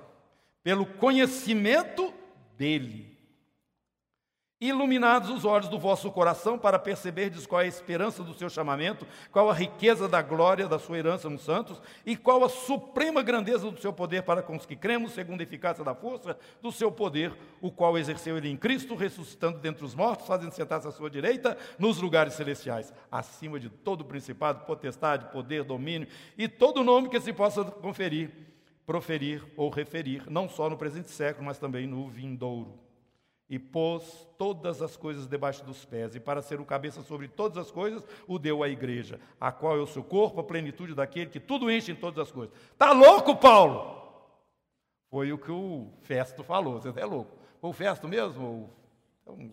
pelo 0.63 0.87
conhecimento 0.87 2.15
dele. 2.57 3.12
Iluminados 4.63 5.29
os 5.29 5.45
olhos 5.45 5.69
do 5.69 5.77
vosso 5.77 6.09
coração 6.13 6.57
para 6.57 6.79
perceberdes 6.79 7.47
qual 7.47 7.63
é 7.63 7.65
a 7.65 7.67
esperança 7.67 8.23
do 8.23 8.33
seu 8.33 8.49
chamamento, 8.49 9.05
qual 9.33 9.51
a 9.51 9.53
riqueza 9.53 10.09
da 10.09 10.23
glória 10.23 10.69
da 10.69 10.79
sua 10.79 10.99
herança 10.99 11.29
nos 11.29 11.43
santos 11.43 11.83
e 12.07 12.17
qual 12.17 12.45
a 12.45 12.49
suprema 12.49 13.25
grandeza 13.25 13.69
do 13.69 13.81
seu 13.81 13.93
poder 13.93 14.23
para 14.23 14.41
com 14.41 14.55
os 14.55 14.65
que 14.65 14.77
cremos, 14.77 15.15
segundo 15.15 15.41
a 15.41 15.43
eficácia 15.43 15.83
da 15.83 15.97
força 15.97 16.39
do 16.63 16.71
seu 16.71 16.93
poder, 16.93 17.37
o 17.61 17.73
qual 17.73 17.99
exerceu 17.99 18.39
ele 18.39 18.49
em 18.49 18.57
Cristo, 18.57 18.95
ressuscitando 18.95 19.59
dentre 19.59 19.85
os 19.85 19.97
mortos, 19.97 20.29
fazendo 20.29 20.53
sentar-se 20.53 20.87
à 20.87 20.93
sua 20.93 21.11
direita 21.11 21.59
nos 21.77 22.01
lugares 22.01 22.35
celestiais, 22.35 22.95
acima 23.11 23.59
de 23.59 23.69
todo 23.69 24.05
principado, 24.05 24.65
potestade, 24.65 25.33
poder, 25.33 25.65
domínio 25.65 26.07
e 26.39 26.47
todo 26.47 26.85
nome 26.85 27.09
que 27.09 27.21
se 27.21 27.33
possa 27.33 27.65
conferir 27.65 28.31
proferir 28.87 29.45
ou 29.57 29.71
referir, 29.71 30.31
não 30.31 30.49
só 30.49 30.71
no 30.71 30.77
presente 30.77 31.11
século, 31.11 31.47
mas 31.47 31.59
também 31.59 31.87
no 31.87 32.09
vindouro. 32.09 32.92
E 33.53 33.59
pôs 33.59 34.27
todas 34.39 34.81
as 34.81 34.97
coisas 34.97 35.27
debaixo 35.27 35.63
dos 35.63 35.85
pés, 35.85 36.15
e 36.15 36.21
para 36.21 36.41
ser 36.41 36.59
o 36.59 36.65
cabeça 36.65 37.03
sobre 37.03 37.29
todas 37.29 37.59
as 37.59 37.71
coisas, 37.71 38.03
o 38.27 38.39
deu 38.39 38.63
à 38.63 38.69
igreja, 38.71 39.21
a 39.39 39.53
qual 39.53 39.77
é 39.77 39.81
o 39.81 39.87
seu 39.87 40.03
corpo, 40.03 40.41
a 40.41 40.43
plenitude 40.43 40.95
daquele 40.95 41.29
que 41.29 41.39
tudo 41.39 41.71
enche 41.71 41.93
em 41.93 41.95
todas 41.95 42.19
as 42.19 42.33
coisas. 42.33 42.57
Tá 42.79 42.93
louco, 42.93 43.37
Paulo? 43.37 44.11
Foi 45.11 45.31
o 45.35 45.37
que 45.37 45.53
o 45.53 45.93
Festo 46.01 46.43
falou. 46.43 46.81
Você 46.81 46.99
é 46.99 47.05
louco? 47.05 47.37
Foi 47.61 47.69
o 47.69 47.75
Festo 47.75 48.09
mesmo? 48.09 48.71
Então, 49.21 49.53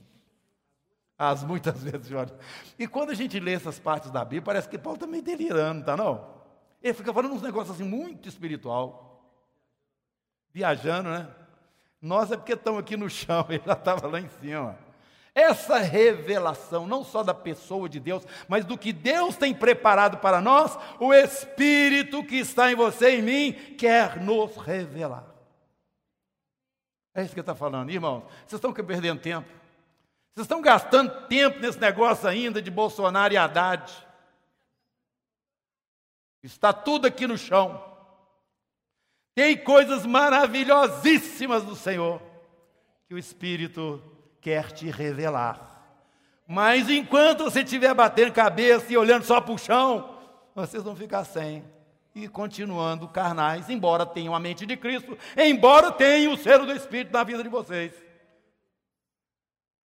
as 1.18 1.44
muitas 1.44 1.84
vezes, 1.84 2.10
olha. 2.14 2.34
E 2.80 2.88
quando 2.88 3.10
a 3.10 3.14
gente 3.14 3.38
lê 3.38 3.52
essas 3.52 3.80
partes 3.80 4.10
da 4.12 4.24
Bíblia, 4.24 4.44
parece 4.44 4.70
que 4.70 4.78
Paulo 4.78 4.96
está 4.96 5.08
meio 5.08 5.24
delirando, 5.24 5.84
tá 5.84 5.98
não? 5.98 6.26
Ele 6.82 6.94
fica 6.94 7.14
falando 7.14 7.34
uns 7.34 7.42
negócios 7.42 7.76
assim 7.76 7.84
muito 7.84 8.30
espiritual 8.30 9.10
viajando, 10.54 11.10
né? 11.10 11.28
Nós 12.02 12.32
é 12.32 12.38
porque 12.38 12.54
estamos 12.54 12.80
aqui 12.80 12.96
no 12.96 13.10
chão, 13.10 13.46
ele 13.50 13.62
já 13.66 13.74
estava 13.74 14.08
lá 14.08 14.20
em 14.20 14.30
cima. 14.42 14.78
Essa 15.34 15.78
revelação, 15.78 16.88
não 16.88 17.04
só 17.04 17.24
da 17.24 17.34
pessoa 17.34 17.88
de 17.88 18.00
Deus, 18.00 18.26
mas 18.48 18.66
do 18.66 18.78
que 18.78 18.92
Deus 18.92 19.38
tem 19.38 19.54
preparado 19.54 20.18
para 20.18 20.42
nós, 20.42 20.78
o 21.00 21.14
Espírito 21.14 22.24
que 22.24 22.38
está 22.38 22.72
em 22.72 22.76
você 22.76 23.16
e 23.16 23.20
em 23.20 23.22
mim 23.22 23.54
quer 23.78 24.20
nos 24.20 24.56
revelar. 24.58 25.26
É 27.14 27.24
isso 27.24 27.34
que 27.34 27.40
está 27.40 27.56
falando, 27.56 27.90
irmãos. 27.90 28.24
Vocês 28.46 28.54
estão 28.54 28.74
perdendo 28.74 29.20
tempo. 29.20 29.48
Vocês 30.34 30.46
estão 30.46 30.62
gastando 30.62 31.28
tempo 31.28 31.60
nesse 31.60 31.80
negócio 31.80 32.28
ainda 32.28 32.62
de 32.62 32.72
Bolsonaro 32.72 33.34
e 33.34 33.38
Haddad. 33.38 33.92
Está 36.42 36.72
tudo 36.72 37.08
aqui 37.08 37.28
no 37.28 37.38
chão. 37.38 37.89
Tem 39.40 39.56
coisas 39.56 40.06
maravilhosíssimas 40.06 41.64
do 41.64 41.74
Senhor 41.74 42.22
que 43.08 43.14
o 43.14 43.18
Espírito 43.18 44.04
quer 44.42 44.70
te 44.74 44.92
revelar. 44.92 45.82
Mas 46.46 46.90
enquanto 46.90 47.46
você 47.46 47.62
estiver 47.62 47.94
batendo 47.94 48.34
cabeça 48.34 48.92
e 48.92 48.98
olhando 48.98 49.24
só 49.24 49.40
para 49.40 49.54
o 49.54 49.58
chão, 49.58 50.14
vocês 50.54 50.84
vão 50.84 50.94
ficar 50.94 51.24
sem 51.24 51.64
e 52.14 52.28
continuando 52.28 53.08
carnais, 53.08 53.70
embora 53.70 54.06
tenham 54.06 54.36
a 54.36 54.42
mente 54.42 54.66
de 54.66 54.76
Cristo, 54.76 55.18
embora 55.38 55.90
tenham 55.90 56.34
o 56.34 56.38
selo 56.38 56.66
do 56.66 56.74
Espírito 56.74 57.14
na 57.14 57.24
vida 57.24 57.42
de 57.42 57.48
vocês. 57.48 57.94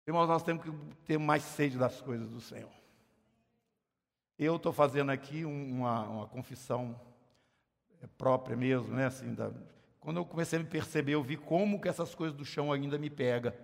Irmãos, 0.07 0.27
nós 0.27 0.43
temos 0.43 0.63
que 0.63 0.71
ter 1.05 1.17
mais 1.17 1.43
sede 1.43 1.77
das 1.77 1.99
coisas 1.99 2.29
do 2.29 2.39
Senhor. 2.39 2.71
Eu 4.39 4.55
estou 4.55 4.71
fazendo 4.71 5.11
aqui 5.11 5.43
uma, 5.43 6.03
uma 6.03 6.27
confissão 6.27 6.97
própria 8.07 8.55
mesmo, 8.55 8.93
né? 8.93 9.05
Assim, 9.05 9.33
da... 9.33 9.51
Quando 9.99 10.17
eu 10.17 10.25
comecei 10.25 10.59
a 10.59 10.61
me 10.61 10.67
perceber, 10.67 11.13
eu 11.13 11.23
vi 11.23 11.37
como 11.37 11.79
que 11.79 11.87
essas 11.87 12.15
coisas 12.15 12.35
do 12.35 12.43
chão 12.43 12.71
ainda 12.71 12.97
me 12.97 13.09
pega. 13.09 13.55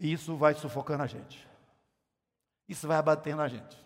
E 0.00 0.12
isso 0.12 0.36
vai 0.36 0.54
sufocando 0.54 1.02
a 1.02 1.06
gente. 1.06 1.46
Isso 2.68 2.88
vai 2.88 2.96
abatendo 2.96 3.42
a 3.42 3.48
gente. 3.48 3.78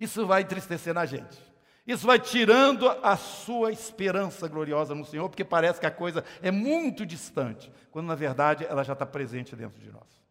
Isso 0.00 0.26
vai 0.26 0.42
entristecendo 0.42 1.00
a 1.00 1.06
gente. 1.06 1.38
Isso 1.86 2.06
vai 2.06 2.18
tirando 2.18 2.88
a 3.02 3.16
sua 3.16 3.72
esperança 3.72 4.46
gloriosa 4.46 4.94
no 4.94 5.04
Senhor, 5.04 5.28
porque 5.28 5.44
parece 5.44 5.80
que 5.80 5.86
a 5.86 5.90
coisa 5.90 6.22
é 6.42 6.50
muito 6.50 7.06
distante, 7.06 7.72
quando 7.90 8.06
na 8.06 8.14
verdade 8.14 8.66
ela 8.66 8.82
já 8.82 8.92
está 8.92 9.06
presente 9.06 9.56
dentro 9.56 9.80
de 9.80 9.90
nós. 9.90 10.27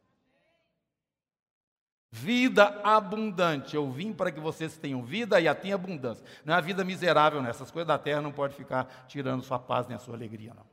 Vida 2.09 2.81
abundante. 2.83 3.75
Eu 3.75 3.91
vim 3.91 4.13
para 4.13 4.31
que 4.31 4.39
vocês 4.39 4.77
tenham 4.77 5.03
vida 5.03 5.39
e 5.41 5.47
a 5.47 5.53
tenham 5.53 5.75
abundância. 5.75 6.25
Não 6.45 6.53
é 6.53 6.57
a 6.57 6.61
vida 6.61 6.83
miserável 6.85 7.41
nessas 7.41 7.69
coisas 7.69 7.87
da 7.87 7.99
terra 7.99 8.21
não 8.21 8.31
pode 8.31 8.55
ficar 8.55 9.05
tirando 9.07 9.43
sua 9.43 9.59
paz 9.59 9.87
nem 9.87 9.95
a 9.95 9.99
sua 9.99 10.15
alegria, 10.15 10.53
não. 10.53 10.65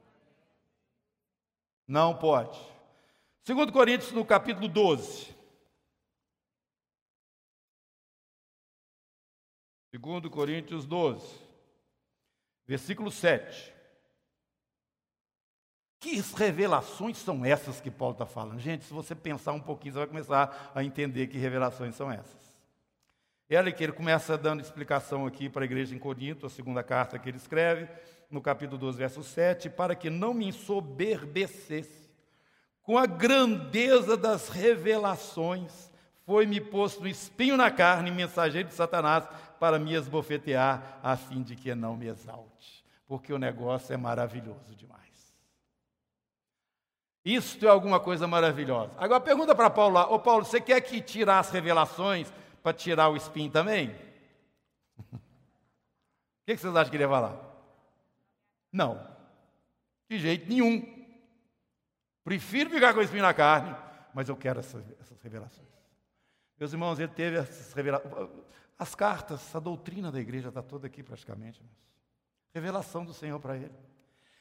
Não 1.87 2.17
pode. 2.17 2.59
Segundo 3.43 3.73
Coríntios, 3.73 4.13
no 4.13 4.25
capítulo 4.25 4.69
12. 4.69 5.35
Segundo 9.91 10.31
Coríntios 10.31 10.87
12, 10.87 11.25
versículo 12.67 13.11
7. 13.11 13.74
Que 16.05 16.23
revelações 16.37 17.17
são 17.17 17.47
essas 17.47 17.81
que 17.81 17.91
Paulo 17.91 18.13
está 18.13 18.27
falando? 18.27 18.61
Gente, 18.61 18.85
se 18.85 18.93
você 18.93 19.15
pensar 19.15 19.55
um 19.55 19.61
pouquinho, 19.61 19.95
você 19.95 20.01
vai 20.01 20.07
começar 20.07 20.71
a 20.75 20.85
entender 20.85 21.29
que 21.29 21.39
revelações 21.39 21.95
são 21.95 22.13
essas. 22.13 22.55
E 23.49 23.57
olha 23.57 23.73
que 23.73 23.83
ele 23.83 23.95
começa 23.95 24.37
dando 24.37 24.61
explicação 24.61 25.25
aqui 25.25 25.49
para 25.49 25.63
a 25.63 25.65
igreja 25.65 25.95
em 25.95 25.99
Corinto, 25.99 26.45
a 26.45 26.51
segunda 26.51 26.83
carta 26.83 27.19
que 27.19 27.31
ele 27.31 27.39
escreve, 27.39 27.89
no 28.31 28.43
capítulo 28.43 28.77
12, 28.77 28.99
verso 28.99 29.23
7, 29.23 29.71
para 29.71 29.95
que 29.95 30.11
não 30.11 30.35
me 30.35 30.47
ensoberbecesse 30.49 32.11
com 32.83 32.99
a 32.99 33.07
grandeza 33.07 34.15
das 34.15 34.51
revelações, 34.51 35.91
foi-me 36.27 36.61
posto 36.61 37.05
um 37.05 37.07
espinho 37.07 37.57
na 37.57 37.71
carne, 37.71 38.11
mensageiro 38.11 38.69
de 38.69 38.75
Satanás, 38.75 39.27
para 39.59 39.79
me 39.79 39.95
esbofetear, 39.95 41.01
a 41.03 41.17
fim 41.17 41.43
de 41.43 41.57
que 41.57 41.75
não 41.75 41.97
me 41.97 42.09
exalte, 42.09 42.85
porque 43.07 43.33
o 43.33 43.39
negócio 43.39 43.95
é 43.95 43.97
maravilhoso 43.97 44.77
demais. 44.77 45.04
Isto 47.25 47.67
é 47.67 47.71
alguma 47.71 47.99
coisa 47.99 48.27
maravilhosa. 48.27 48.93
Agora 48.99 49.21
pergunta 49.21 49.55
para 49.55 49.71
Paulo 49.71 49.95
lá, 49.95 50.07
ô 50.11 50.19
Paulo, 50.19 50.45
você 50.45 50.61
quer 50.61 50.81
que 50.83 51.01
tirar 51.01 51.39
as 51.39 51.51
revelações 51.51 52.31
para 52.63 52.75
tirar 52.75 53.09
o 53.09 53.17
espinho 53.17 53.51
também? 53.51 53.95
O 56.45 56.47
que, 56.47 56.59
vocês 56.59 56.77
acham 56.77 56.91
que 56.91 56.97
ele 56.97 57.05
ia 57.05 57.09
falar? 57.09 57.41
Não, 58.71 59.03
de 60.11 60.19
jeito 60.19 60.47
nenhum. 60.47 60.85
Prefiro 62.23 62.69
ficar 62.69 62.93
com 62.93 63.01
o 63.01 63.03
espinho 63.03 63.23
na 63.23 63.33
carne, 63.33 63.75
mas 64.13 64.29
eu 64.29 64.37
quero 64.37 64.61
essas, 64.61 64.85
essas 65.01 65.19
revelações. 65.23 65.67
Meus 66.59 66.73
irmãos, 66.73 66.99
ele 66.99 67.13
teve 67.13 67.39
essas 67.39 67.73
revelações. 67.73 68.29
As 68.79 68.95
cartas, 68.95 69.57
a 69.57 69.59
doutrina 69.59 70.13
da 70.13 70.21
igreja 70.21 70.49
está 70.49 70.63
toda 70.63 70.87
aqui 70.87 71.03
praticamente. 71.03 71.63
Revelação 72.53 73.07
do 73.07 73.15
Senhor 73.15 73.41
para 73.41 73.57
ele. 73.57 73.73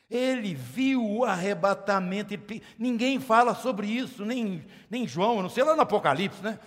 Ele 0.10 0.54
viu 0.54 1.04
o 1.04 1.24
arrebatamento, 1.26 2.34
ninguém 2.78 3.20
fala 3.20 3.56
sobre 3.56 3.88
isso, 3.88 4.26
nem, 4.26 4.64
nem 4.90 5.08
João, 5.08 5.42
não 5.42 5.50
sei 5.50 5.64
lá 5.64 5.76
no 5.76 5.82
Apocalipse, 5.82 6.44
né? 6.44 6.60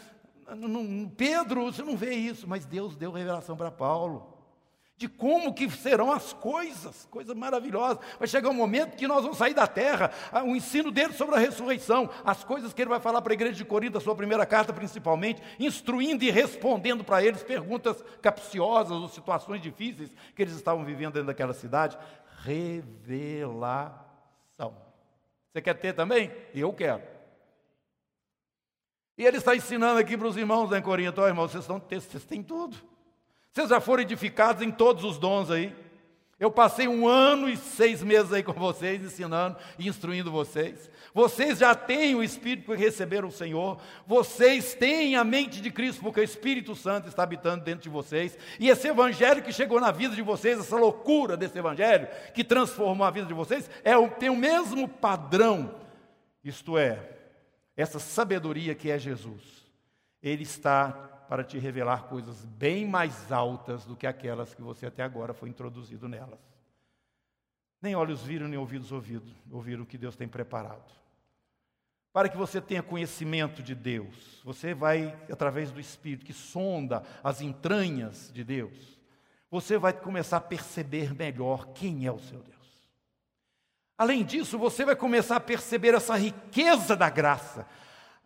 Pedro, 1.17 1.65
você 1.65 1.83
não 1.83 1.97
vê 1.97 2.15
isso, 2.15 2.49
mas 2.49 2.65
Deus 2.65 2.97
deu 2.97 3.11
revelação 3.13 3.57
para 3.57 3.71
Paulo 3.71 4.37
de 4.99 5.09
como 5.09 5.53
que 5.53 5.69
serão 5.71 6.11
as 6.11 6.33
coisas, 6.33 7.07
coisas 7.11 7.37
maravilhosas. 7.37 7.99
Vai 8.19 8.27
chegar 8.27 8.49
um 8.49 8.55
momento 8.55 8.97
que 8.97 9.07
nós 9.07 9.23
vamos 9.23 9.37
sair 9.37 9.53
da 9.53 9.67
terra, 9.67 10.11
o 10.45 10.57
ensino 10.57 10.91
dele 10.91 11.13
sobre 11.13 11.35
a 11.35 11.39
ressurreição, 11.39 12.09
as 12.25 12.43
coisas 12.43 12.73
que 12.73 12.81
ele 12.81 12.89
vai 12.89 13.01
falar 13.01 13.21
para 13.21 13.33
a 13.33 13.35
igreja 13.35 13.57
de 13.57 13.65
Corinto, 13.65 13.99
a 13.99 14.01
sua 14.01 14.15
primeira 14.15 14.47
carta 14.47 14.73
principalmente, 14.73 15.43
instruindo 15.59 16.25
e 16.25 16.31
respondendo 16.31 17.05
para 17.05 17.23
eles 17.23 17.43
perguntas 17.43 18.03
capciosas 18.23 18.97
ou 18.97 19.09
situações 19.09 19.61
difíceis 19.61 20.11
que 20.35 20.43
eles 20.43 20.55
estavam 20.55 20.83
vivendo 20.85 21.13
dentro 21.13 21.27
daquela 21.27 21.53
cidade 21.53 21.99
revelação. 22.47 24.07
Você 25.53 25.61
quer 25.61 25.75
ter 25.75 25.93
também? 25.93 26.31
Eu 26.55 26.73
quero. 26.73 27.03
E 29.19 29.25
ele 29.25 29.39
está 29.39 29.57
ensinando 29.57 29.99
aqui 29.99 30.17
para 30.17 30.29
os 30.29 30.37
irmãos 30.37 30.71
em 30.73 30.83
Corinto: 30.83 31.21
oh, 31.21 31.27
irmãos, 31.27 31.51
vocês, 31.51 31.65
estão, 31.65 31.81
vocês 31.81 32.25
têm 32.25 32.43
tudo. 32.43 32.77
Vocês 33.51 33.71
já 33.71 33.81
foram 33.81 34.03
edificados 34.03 34.63
em 34.63 34.71
todos 34.71 35.03
os 35.03 35.19
dons 35.19 35.51
aí. 35.51 35.75
Eu 36.39 36.51
passei 36.51 36.87
um 36.87 37.09
ano 37.09 37.49
e 37.49 37.57
seis 37.57 38.03
meses 38.03 38.31
aí 38.31 38.43
com 38.43 38.53
vocês, 38.53 39.03
ensinando 39.03 39.57
e 39.79 39.89
instruindo 39.89 40.31
vocês. 40.31 40.91
Vocês 41.15 41.59
já 41.59 41.75
têm 41.75 42.15
o 42.15 42.23
Espírito 42.23 42.71
que 42.71 42.79
receberam 42.79 43.29
o 43.29 43.33
Senhor. 43.33 43.81
Vocês 44.07 44.75
têm 44.75 45.17
a 45.17 45.25
mente 45.25 45.63
de 45.63 45.71
Cristo, 45.71 46.03
porque 46.03 46.21
o 46.21 46.23
Espírito 46.23 46.75
Santo 46.75 47.09
está 47.09 47.23
habitando 47.23 47.65
dentro 47.65 47.85
de 47.85 47.89
vocês. 47.89 48.37
E 48.61 48.69
esse 48.69 48.87
Evangelho 48.87 49.43
que 49.43 49.51
chegou 49.51 49.81
na 49.81 49.91
vida 49.91 50.15
de 50.15 50.21
vocês, 50.21 50.59
essa 50.59 50.77
loucura 50.77 51.39
desse 51.39 51.59
Evangelho, 51.59 52.07
que 52.35 52.45
transformou 52.45 53.07
a 53.07 53.11
vida 53.11 53.27
de 53.27 53.33
vocês, 53.33 53.71
é, 53.83 53.95
tem 54.09 54.29
o 54.29 54.37
mesmo 54.37 54.87
padrão. 54.87 55.75
Isto 56.45 56.77
é, 56.77 57.17
essa 57.75 57.99
sabedoria 57.99 58.75
que 58.75 58.91
é 58.91 58.99
Jesus. 58.99 59.43
Ele 60.23 60.43
está 60.43 61.16
para 61.29 61.45
te 61.45 61.59
revelar 61.59 62.05
coisas 62.05 62.45
bem 62.45 62.87
mais 62.87 63.31
altas 63.31 63.85
do 63.85 63.97
que 63.97 64.07
aquelas 64.07 64.55
que 64.55 64.63
você 64.63 64.87
até 64.87 65.03
agora 65.03 65.35
foi 65.35 65.49
introduzido 65.49 66.09
nelas. 66.09 66.41
Nem 67.81 67.95
olhos 67.95 68.23
viram, 68.23 68.49
nem 68.49 68.59
ouvidos 68.59 68.93
ouvido, 68.93 69.31
ouviram 69.51 69.83
o 69.83 69.87
que 69.87 69.99
Deus 69.99 70.17
tem 70.17 70.29
preparado. 70.29 70.91
Para 72.13 72.29
que 72.29 72.37
você 72.37 72.61
tenha 72.61 72.83
conhecimento 72.83 73.63
de 73.63 73.75
Deus, 73.75 74.41
você 74.43 74.73
vai, 74.73 75.15
através 75.31 75.71
do 75.71 75.79
Espírito 75.79 76.25
que 76.25 76.33
sonda 76.33 77.03
as 77.23 77.43
entranhas 77.43 78.31
de 78.33 78.43
Deus, 78.43 78.99
você 79.51 79.77
vai 79.77 79.93
começar 79.93 80.39
a 80.39 80.41
perceber 80.41 81.15
melhor 81.15 81.67
quem 81.75 82.07
é 82.07 82.13
o 82.13 82.19
seu 82.19 82.41
Deus. 82.41 82.57
Além 83.99 84.25
disso, 84.25 84.59
você 84.59 84.85
vai 84.85 84.97
começar 84.97 85.37
a 85.37 85.41
perceber 85.41 85.95
essa 85.95 86.17
riqueza 86.17 86.97
da 86.97 87.09
graça, 87.09 87.67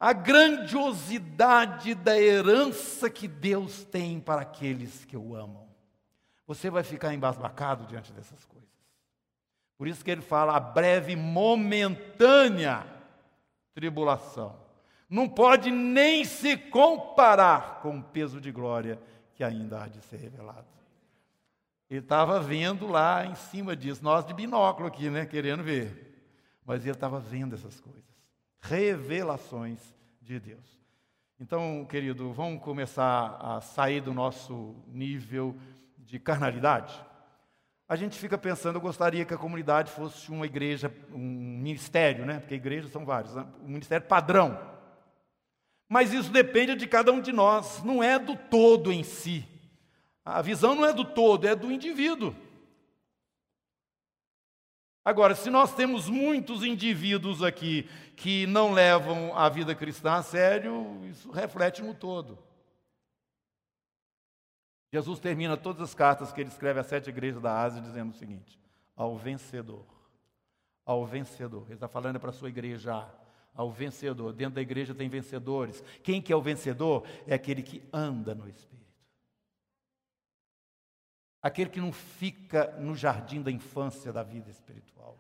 a 0.00 0.14
grandiosidade 0.14 1.94
da 1.94 2.18
herança 2.18 3.10
que 3.10 3.28
Deus 3.28 3.84
tem 3.84 4.18
para 4.18 4.40
aqueles 4.40 5.04
que 5.04 5.14
o 5.14 5.36
amam. 5.36 5.68
Você 6.46 6.70
vai 6.70 6.82
ficar 6.82 7.12
embasbacado 7.12 7.84
diante 7.84 8.10
dessas 8.10 8.42
coisas. 8.46 8.70
Por 9.76 9.86
isso 9.86 10.02
que 10.02 10.10
ele 10.10 10.22
fala 10.22 10.56
a 10.56 10.60
breve, 10.60 11.14
momentânea 11.14 12.86
tribulação. 13.74 14.58
Não 15.08 15.28
pode 15.28 15.70
nem 15.70 16.24
se 16.24 16.56
comparar 16.56 17.80
com 17.82 17.98
o 17.98 18.02
peso 18.02 18.40
de 18.40 18.50
glória 18.50 18.98
que 19.34 19.44
ainda 19.44 19.82
há 19.82 19.88
de 19.88 20.00
ser 20.00 20.16
revelado. 20.16 20.66
Ele 21.90 22.00
estava 22.00 22.40
vendo 22.40 22.86
lá 22.86 23.26
em 23.26 23.34
cima 23.34 23.76
disso, 23.76 24.02
nós 24.02 24.24
de 24.24 24.32
binóculo 24.32 24.88
aqui, 24.88 25.10
né, 25.10 25.26
querendo 25.26 25.62
ver. 25.62 26.24
Mas 26.64 26.82
ele 26.82 26.92
estava 26.92 27.18
vendo 27.20 27.54
essas 27.54 27.80
coisas 27.80 28.09
revelações 28.60 29.80
de 30.20 30.38
Deus. 30.38 30.80
Então, 31.38 31.86
querido, 31.88 32.32
vamos 32.32 32.62
começar 32.62 33.36
a 33.40 33.60
sair 33.60 34.00
do 34.00 34.12
nosso 34.12 34.76
nível 34.88 35.56
de 35.98 36.18
carnalidade. 36.18 36.94
A 37.88 37.96
gente 37.96 38.18
fica 38.18 38.36
pensando, 38.36 38.76
eu 38.76 38.80
gostaria 38.80 39.24
que 39.24 39.34
a 39.34 39.38
comunidade 39.38 39.90
fosse 39.90 40.30
uma 40.30 40.46
igreja, 40.46 40.94
um 41.12 41.18
ministério, 41.18 42.24
né? 42.24 42.38
Porque 42.38 42.54
igrejas 42.54 42.90
são 42.92 43.04
vários, 43.04 43.34
né? 43.34 43.46
um 43.64 43.68
ministério 43.68 44.06
padrão. 44.06 44.60
Mas 45.88 46.12
isso 46.12 46.30
depende 46.30 46.76
de 46.76 46.86
cada 46.86 47.10
um 47.10 47.20
de 47.20 47.32
nós, 47.32 47.82
não 47.82 48.02
é 48.02 48.18
do 48.18 48.36
todo 48.36 48.92
em 48.92 49.02
si. 49.02 49.44
A 50.24 50.40
visão 50.40 50.74
não 50.74 50.86
é 50.86 50.92
do 50.92 51.04
todo, 51.04 51.48
é 51.48 51.56
do 51.56 51.72
indivíduo. 51.72 52.32
Agora, 55.04 55.34
se 55.34 55.48
nós 55.48 55.74
temos 55.74 56.08
muitos 56.08 56.62
indivíduos 56.62 57.42
aqui 57.42 57.88
que 58.16 58.46
não 58.46 58.72
levam 58.72 59.36
a 59.36 59.48
vida 59.48 59.74
cristã 59.74 60.14
a 60.14 60.22
sério, 60.22 61.00
isso 61.06 61.30
reflete 61.30 61.82
no 61.82 61.94
todo. 61.94 62.38
Jesus 64.92 65.18
termina 65.18 65.56
todas 65.56 65.82
as 65.82 65.94
cartas 65.94 66.32
que 66.32 66.40
ele 66.40 66.50
escreve 66.50 66.80
às 66.80 66.86
sete 66.86 67.08
igrejas 67.08 67.40
da 67.40 67.62
Ásia 67.62 67.80
dizendo 67.80 68.10
o 68.10 68.16
seguinte: 68.16 68.60
ao 68.94 69.16
vencedor, 69.16 69.86
ao 70.84 71.06
vencedor. 71.06 71.64
Ele 71.66 71.74
está 71.74 71.88
falando 71.88 72.20
para 72.20 72.30
a 72.30 72.34
sua 72.34 72.50
igreja, 72.50 73.08
ao 73.54 73.70
vencedor. 73.70 74.34
Dentro 74.34 74.56
da 74.56 74.62
igreja 74.62 74.94
tem 74.94 75.08
vencedores. 75.08 75.82
Quem 76.02 76.20
que 76.20 76.32
é 76.32 76.36
o 76.36 76.42
vencedor? 76.42 77.06
É 77.26 77.34
aquele 77.34 77.62
que 77.62 77.82
anda 77.92 78.34
no 78.34 78.48
Espírito 78.48 78.79
aquele 81.42 81.70
que 81.70 81.80
não 81.80 81.92
fica 81.92 82.74
no 82.78 82.94
jardim 82.94 83.42
da 83.42 83.50
infância 83.50 84.12
da 84.12 84.22
vida 84.22 84.50
espiritual. 84.50 85.18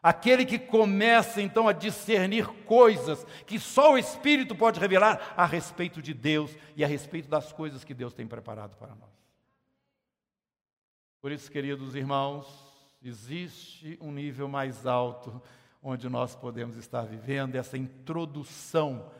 Aquele 0.00 0.46
que 0.46 0.58
começa 0.58 1.42
então 1.42 1.66
a 1.66 1.72
discernir 1.72 2.46
coisas 2.64 3.26
que 3.46 3.58
só 3.58 3.94
o 3.94 3.98
Espírito 3.98 4.54
pode 4.54 4.78
revelar 4.78 5.34
a 5.36 5.44
respeito 5.44 6.00
de 6.00 6.14
Deus 6.14 6.56
e 6.76 6.84
a 6.84 6.88
respeito 6.88 7.28
das 7.28 7.52
coisas 7.52 7.82
que 7.82 7.92
Deus 7.92 8.14
tem 8.14 8.26
preparado 8.26 8.76
para 8.76 8.94
nós. 8.94 9.18
Por 11.20 11.32
isso, 11.32 11.50
queridos 11.50 11.96
irmãos, 11.96 12.46
existe 13.02 13.98
um 14.00 14.12
nível 14.12 14.48
mais 14.48 14.86
alto 14.86 15.42
onde 15.82 16.08
nós 16.08 16.36
podemos 16.36 16.76
estar 16.76 17.02
vivendo 17.02 17.56
essa 17.56 17.76
introdução 17.76 19.10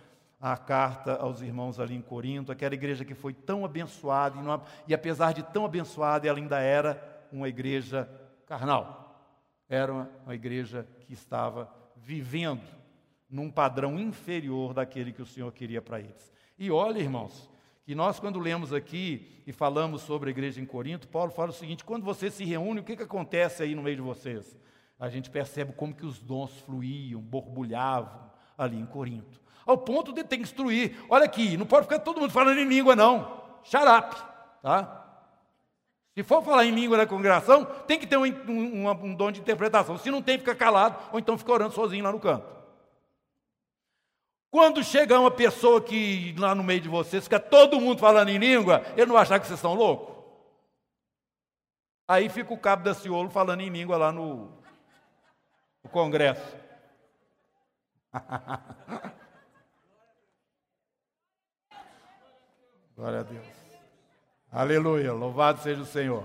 a 0.40 0.56
carta 0.56 1.16
aos 1.16 1.40
irmãos 1.42 1.80
ali 1.80 1.94
em 1.94 2.02
Corinto, 2.02 2.52
aquela 2.52 2.74
igreja 2.74 3.04
que 3.04 3.14
foi 3.14 3.34
tão 3.34 3.64
abençoada, 3.64 4.38
e, 4.38 4.42
não, 4.42 4.62
e 4.86 4.94
apesar 4.94 5.32
de 5.32 5.42
tão 5.42 5.64
abençoada, 5.64 6.28
ela 6.28 6.38
ainda 6.38 6.60
era 6.60 7.26
uma 7.32 7.48
igreja 7.48 8.08
carnal. 8.46 9.04
Era 9.68 9.92
uma, 9.92 10.10
uma 10.24 10.34
igreja 10.34 10.86
que 11.00 11.12
estava 11.12 11.70
vivendo 11.96 12.62
num 13.28 13.50
padrão 13.50 13.98
inferior 13.98 14.72
daquele 14.72 15.12
que 15.12 15.20
o 15.20 15.26
Senhor 15.26 15.52
queria 15.52 15.82
para 15.82 16.00
eles. 16.00 16.32
E 16.58 16.70
olha, 16.70 16.98
irmãos, 16.98 17.50
que 17.84 17.94
nós, 17.94 18.20
quando 18.20 18.38
lemos 18.38 18.72
aqui 18.72 19.42
e 19.46 19.52
falamos 19.52 20.02
sobre 20.02 20.28
a 20.28 20.30
igreja 20.30 20.60
em 20.60 20.66
Corinto, 20.66 21.08
Paulo 21.08 21.32
fala 21.32 21.50
o 21.50 21.54
seguinte: 21.54 21.84
quando 21.84 22.04
você 22.04 22.30
se 22.30 22.44
reúne, 22.44 22.80
o 22.80 22.84
que, 22.84 22.96
que 22.96 23.02
acontece 23.02 23.62
aí 23.62 23.74
no 23.74 23.82
meio 23.82 23.96
de 23.96 24.02
vocês? 24.02 24.56
A 24.98 25.08
gente 25.08 25.30
percebe 25.30 25.72
como 25.72 25.94
que 25.94 26.06
os 26.06 26.18
dons 26.18 26.52
fluíam, 26.60 27.20
borbulhavam 27.20 28.30
ali 28.56 28.78
em 28.78 28.86
Corinto 28.86 29.40
ao 29.68 29.76
ponto 29.76 30.14
de 30.14 30.24
ter 30.24 30.38
que 30.38 30.44
instruir. 30.44 30.96
Olha 31.10 31.26
aqui, 31.26 31.58
não 31.58 31.66
pode 31.66 31.84
ficar 31.84 31.98
todo 31.98 32.18
mundo 32.18 32.32
falando 32.32 32.58
em 32.58 32.64
língua, 32.64 32.96
não. 32.96 33.42
Xarape, 33.62 34.16
tá? 34.62 35.04
Se 36.16 36.22
for 36.24 36.42
falar 36.42 36.64
em 36.64 36.70
língua 36.70 36.96
na 36.96 37.06
congregação, 37.06 37.66
tem 37.86 37.98
que 37.98 38.06
ter 38.06 38.16
um, 38.16 38.24
um, 38.24 38.90
um, 38.90 39.14
dom 39.14 39.30
de 39.30 39.40
interpretação. 39.40 39.98
Se 39.98 40.10
não 40.10 40.22
tem, 40.22 40.38
fica 40.38 40.54
calado, 40.54 40.96
ou 41.12 41.18
então 41.18 41.36
fica 41.36 41.52
orando 41.52 41.74
sozinho 41.74 42.02
lá 42.02 42.10
no 42.10 42.18
canto. 42.18 42.46
Quando 44.50 44.82
chega 44.82 45.20
uma 45.20 45.30
pessoa 45.30 45.82
que 45.82 46.34
lá 46.38 46.54
no 46.54 46.64
meio 46.64 46.80
de 46.80 46.88
vocês 46.88 47.24
fica 47.24 47.38
todo 47.38 47.78
mundo 47.78 47.98
falando 47.98 48.30
em 48.30 48.38
língua, 48.38 48.82
ele 48.96 49.04
não 49.04 49.18
achar 49.18 49.38
que 49.38 49.46
vocês 49.46 49.58
estão 49.58 49.74
loucos? 49.74 50.16
Aí 52.08 52.30
fica 52.30 52.54
o 52.54 52.58
cabo 52.58 52.84
da 52.84 52.94
ciolo 52.94 53.28
falando 53.28 53.60
em 53.60 53.68
língua 53.68 53.98
lá 53.98 54.10
no, 54.10 54.50
no 55.84 55.90
congresso. 55.90 56.56
Glória 62.98 63.20
a 63.20 63.22
Deus. 63.22 63.46
Aleluia, 64.50 65.12
louvado 65.12 65.62
seja 65.62 65.80
o 65.80 65.86
Senhor. 65.86 66.24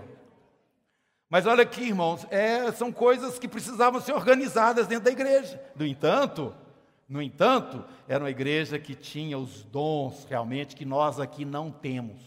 Mas 1.29 1.45
olha 1.45 1.61
aqui, 1.61 1.83
irmãos, 1.83 2.25
é, 2.31 2.71
são 2.71 2.91
coisas 2.91 3.37
que 3.37 3.47
precisavam 3.47 4.01
ser 4.01 4.13
organizadas 4.13 4.87
dentro 4.87 5.05
da 5.05 5.11
igreja. 5.11 5.63
No 5.75 5.85
entanto, 5.85 6.51
no 7.07 7.21
entanto, 7.21 7.85
era 8.07 8.23
uma 8.23 8.31
igreja 8.31 8.79
que 8.79 8.95
tinha 8.95 9.37
os 9.37 9.63
dons 9.65 10.25
realmente 10.27 10.75
que 10.75 10.83
nós 10.83 11.19
aqui 11.19 11.45
não 11.45 11.69
temos. 11.69 12.23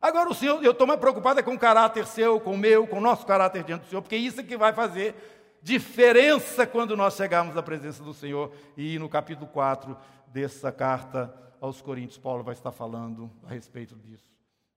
Agora 0.00 0.28
o 0.28 0.34
Senhor, 0.34 0.60
eu 0.64 0.72
estou 0.72 0.84
mais 0.84 0.98
preocupado 0.98 1.40
com 1.44 1.54
o 1.54 1.58
caráter 1.58 2.04
seu, 2.04 2.40
com 2.40 2.54
o 2.54 2.58
meu, 2.58 2.84
com 2.88 2.96
o 2.96 3.00
nosso 3.00 3.24
caráter 3.24 3.62
diante 3.62 3.82
do 3.82 3.88
Senhor, 3.88 4.02
porque 4.02 4.16
isso 4.16 4.40
é 4.40 4.42
que 4.42 4.56
vai 4.56 4.72
fazer 4.72 5.14
diferença 5.62 6.66
quando 6.66 6.96
nós 6.96 7.14
chegarmos 7.14 7.56
à 7.56 7.62
presença 7.62 8.02
do 8.02 8.12
Senhor. 8.12 8.50
E 8.76 8.98
no 8.98 9.08
capítulo 9.08 9.46
4 9.46 9.96
dessa 10.32 10.72
carta 10.72 11.32
aos 11.62 11.80
Coríntios, 11.80 12.18
Paulo 12.18 12.42
vai 12.42 12.54
estar 12.54 12.72
falando 12.72 13.30
a 13.44 13.48
respeito 13.50 13.94
disso. 13.94 14.28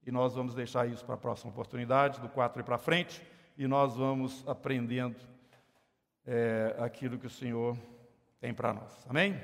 E 0.05 0.11
nós 0.11 0.35
vamos 0.35 0.53
deixar 0.53 0.87
isso 0.87 1.03
para 1.03 1.15
a 1.15 1.17
próxima 1.17 1.51
oportunidade, 1.51 2.21
do 2.21 2.29
4 2.29 2.61
e 2.61 2.63
para 2.63 2.77
frente, 2.77 3.23
e 3.57 3.67
nós 3.67 3.95
vamos 3.95 4.47
aprendendo 4.47 5.19
é, 6.27 6.75
aquilo 6.77 7.17
que 7.17 7.25
o 7.25 7.29
Senhor 7.29 7.75
tem 8.39 8.53
para 8.53 8.71
nós. 8.71 9.03
Amém? 9.09 9.41